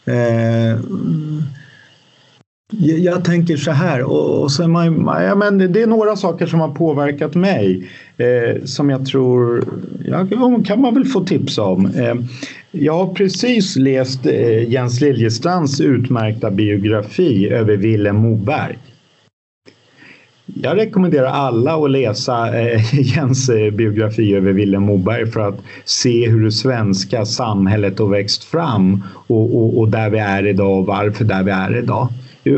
[0.04, 0.78] Eh,
[2.78, 6.68] jag tänker så här, och, och man, ja, men det är några saker som har
[6.68, 9.64] påverkat mig eh, som jag tror,
[10.04, 10.26] ja,
[10.64, 11.86] kan man väl få tips om.
[11.86, 12.14] Eh,
[12.70, 18.78] jag har precis läst eh, Jens Liljestrands utmärkta biografi över Vilhelm Moberg.
[20.46, 26.28] Jag rekommenderar alla att läsa eh, Jens eh, biografi över Vilhelm Moberg för att se
[26.28, 30.86] hur det svenska samhället har växt fram och, och, och där vi är idag och
[30.86, 32.08] varför där vi är idag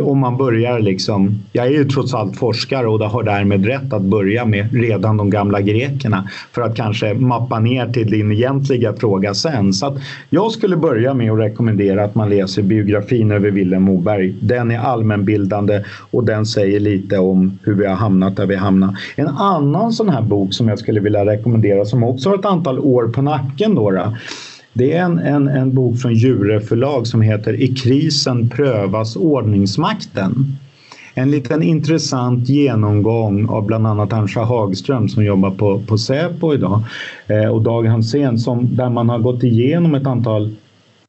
[0.02, 4.02] om man börjar liksom, jag är ju trots allt forskare och har därmed rätt att
[4.02, 9.34] börja med redan de gamla grekerna för att kanske mappa ner till din egentliga fråga
[9.34, 9.72] sen.
[9.72, 9.94] Så att
[10.30, 14.34] jag skulle börja med att rekommendera att man läser biografin över Vilhelm Moberg.
[14.40, 18.94] Den är allmänbildande och den säger lite om hur vi har hamnat där vi hamnat.
[19.16, 22.78] En annan sån här bok som jag skulle vilja rekommendera som också har ett antal
[22.78, 24.16] år på nacken då, då
[24.74, 30.56] det är en, en, en bok från Djure förlag som heter I krisen prövas ordningsmakten.
[31.14, 36.82] En liten intressant genomgång av bland annat Ansa Hagström som jobbar på, på Säpo idag
[37.26, 40.54] eh, och Dag Hansén som, där man har gått igenom ett antal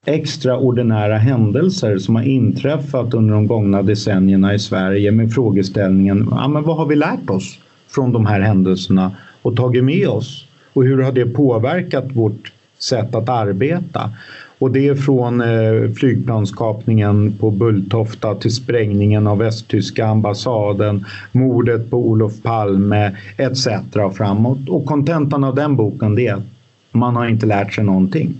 [0.06, 6.64] extraordinära händelser som har inträffat under de gångna decennierna i Sverige med frågeställningen ja, men
[6.64, 7.60] vad har vi lärt oss
[7.90, 9.12] från de här händelserna
[9.42, 10.46] och tagit med oss?
[10.74, 12.52] Och hur har det påverkat vårt
[12.86, 14.12] sätt att arbeta.
[14.60, 21.98] Och det är från eh, flygplanskapningen på Bulltofta till sprängningen av västtyska ambassaden, mordet på
[21.98, 23.68] Olof Palme etc.
[24.14, 24.70] framåt.
[24.70, 26.44] Och kontentan av den boken är att
[26.92, 28.34] man har inte lärt sig någonting.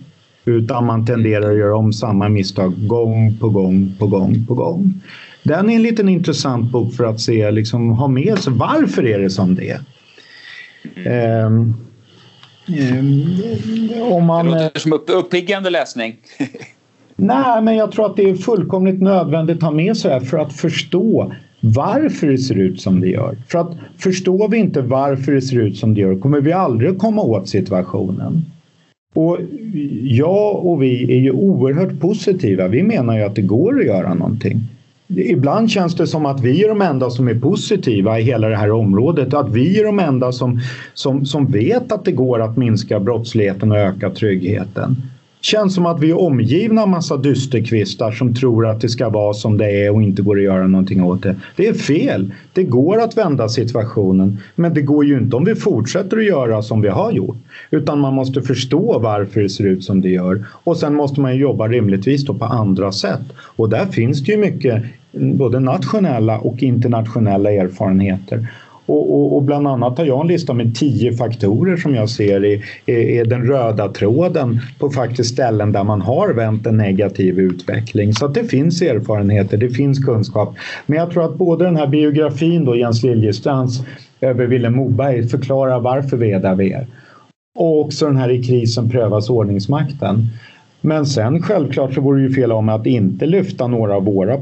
[0.46, 5.02] Utan man tenderar att göra om samma misstag gång på gång på gång på gång.
[5.44, 9.20] Den är en liten intressant bok för att se, liksom, ha med sig varför är
[9.20, 9.80] det som det är.
[10.96, 11.70] Mm.
[11.70, 11.76] Eh,
[14.02, 16.16] om man, det låter som upp, uppiggande läsning.
[17.16, 20.38] nej, men jag tror att det är fullkomligt nödvändigt att ha med sig det för
[20.38, 23.38] att förstå varför det ser ut som det gör.
[23.48, 26.90] För att förstår vi inte varför det ser ut som det gör kommer vi aldrig
[26.92, 28.46] att komma åt situationen.
[29.14, 29.38] Och
[30.02, 32.68] jag och vi är ju oerhört positiva.
[32.68, 34.62] Vi menar ju att det går att göra någonting.
[35.08, 38.56] Ibland känns det som att vi är de enda som är positiva i hela det
[38.56, 39.34] här området.
[39.34, 40.60] Att vi är de enda som,
[40.94, 44.96] som, som vet att det går att minska brottsligheten och öka tryggheten
[45.46, 49.34] känns som att vi är omgivna av massa dysterkvistar som tror att det ska vara
[49.34, 51.36] som det är och inte går att göra någonting åt det.
[51.56, 52.34] Det är fel.
[52.54, 56.62] Det går att vända situationen, men det går ju inte om vi fortsätter att göra
[56.62, 57.38] som vi har gjort.
[57.72, 61.38] Utan man måste förstå varför det ser ut som det gör och sen måste man
[61.38, 63.34] jobba rimligtvis då på andra sätt.
[63.38, 68.48] Och där finns det ju mycket både nationella och internationella erfarenheter.
[68.86, 72.46] Och, och, och, bland annat har jag en lista med tio faktorer som jag ser
[72.46, 78.14] är, är, den röda tråden på faktiskt ställen där man har vänt en negativ utveckling.
[78.14, 80.56] Så att det finns erfarenheter, det finns kunskap.
[80.86, 83.80] Men jag tror att både den här biografin då, Jens Liljestrands
[84.22, 86.88] över Vilhelm Moberg förklarar varför vi är där vi är.
[87.56, 90.28] Och också den här i krisen prövas ordningsmakten.
[90.86, 94.38] Men sen självklart så vore det ju fel om att inte lyfta några av våra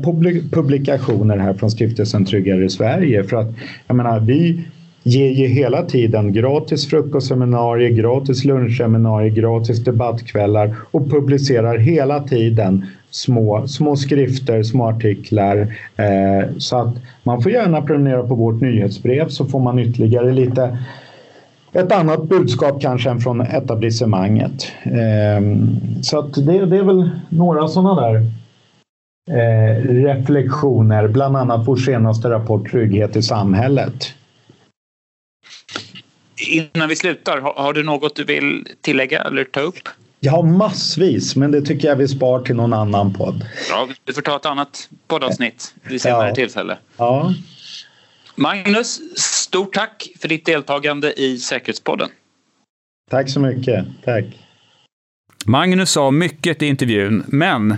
[0.51, 3.23] publikationer här från Stiftelsen Tryggare Sverige.
[3.23, 3.47] För att
[3.87, 4.65] jag menar, vi,
[5.03, 13.67] ger ju hela tiden gratis frukostseminarier, gratis lunchseminarier, gratis debattkvällar och publicerar hela tiden små,
[13.67, 15.57] små skrifter, små artiklar.
[15.95, 20.77] Eh, så att man får gärna prenumerera på vårt nyhetsbrev så får man ytterligare lite
[21.73, 24.71] ett annat budskap kanske än från etablissemanget.
[24.83, 25.41] Eh,
[26.01, 28.15] så det, det är väl några sådana där
[29.31, 34.13] eh, reflektioner, bland annat vår senaste rapport Trygghet i samhället.
[36.49, 39.89] Innan vi slutar, har, har du något du vill tillägga eller ta upp?
[40.19, 43.45] Jag har massvis, men det tycker jag vi spar till någon annan podd.
[43.69, 46.35] Ja, du får ta ett annat poddavsnitt vid senare ja.
[46.35, 46.77] tillfälle.
[46.97, 47.33] Ja.
[48.35, 52.09] Magnus, stort tack för ditt deltagande i Säkerhetspodden.
[53.11, 53.85] Tack så mycket.
[54.05, 54.25] Tack.
[55.45, 57.77] Magnus sa mycket i intervjun, men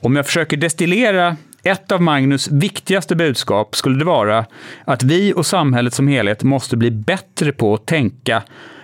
[0.00, 4.46] om jag försöker destillera ett av Magnus viktigaste budskap skulle det vara
[4.84, 8.42] att vi och samhället som helhet måste bli bättre på att tänka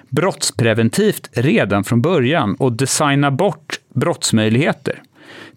[0.08, 5.02] brottspreventivt redan från början och designa bort brottsmöjligheter.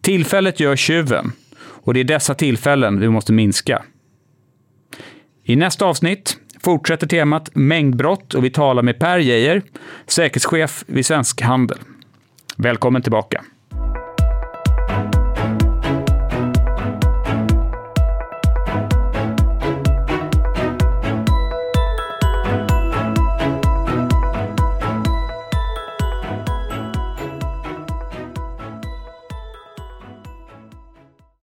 [0.02, 1.32] Tillfället gör tjuven
[1.62, 3.84] och det är dessa tillfällen vi måste minska.
[5.52, 9.62] I nästa avsnitt fortsätter temat mängdbrott och vi talar med Per Geijer,
[10.08, 11.78] säkerhetschef vid Svensk Handel.
[12.58, 13.44] Välkommen tillbaka.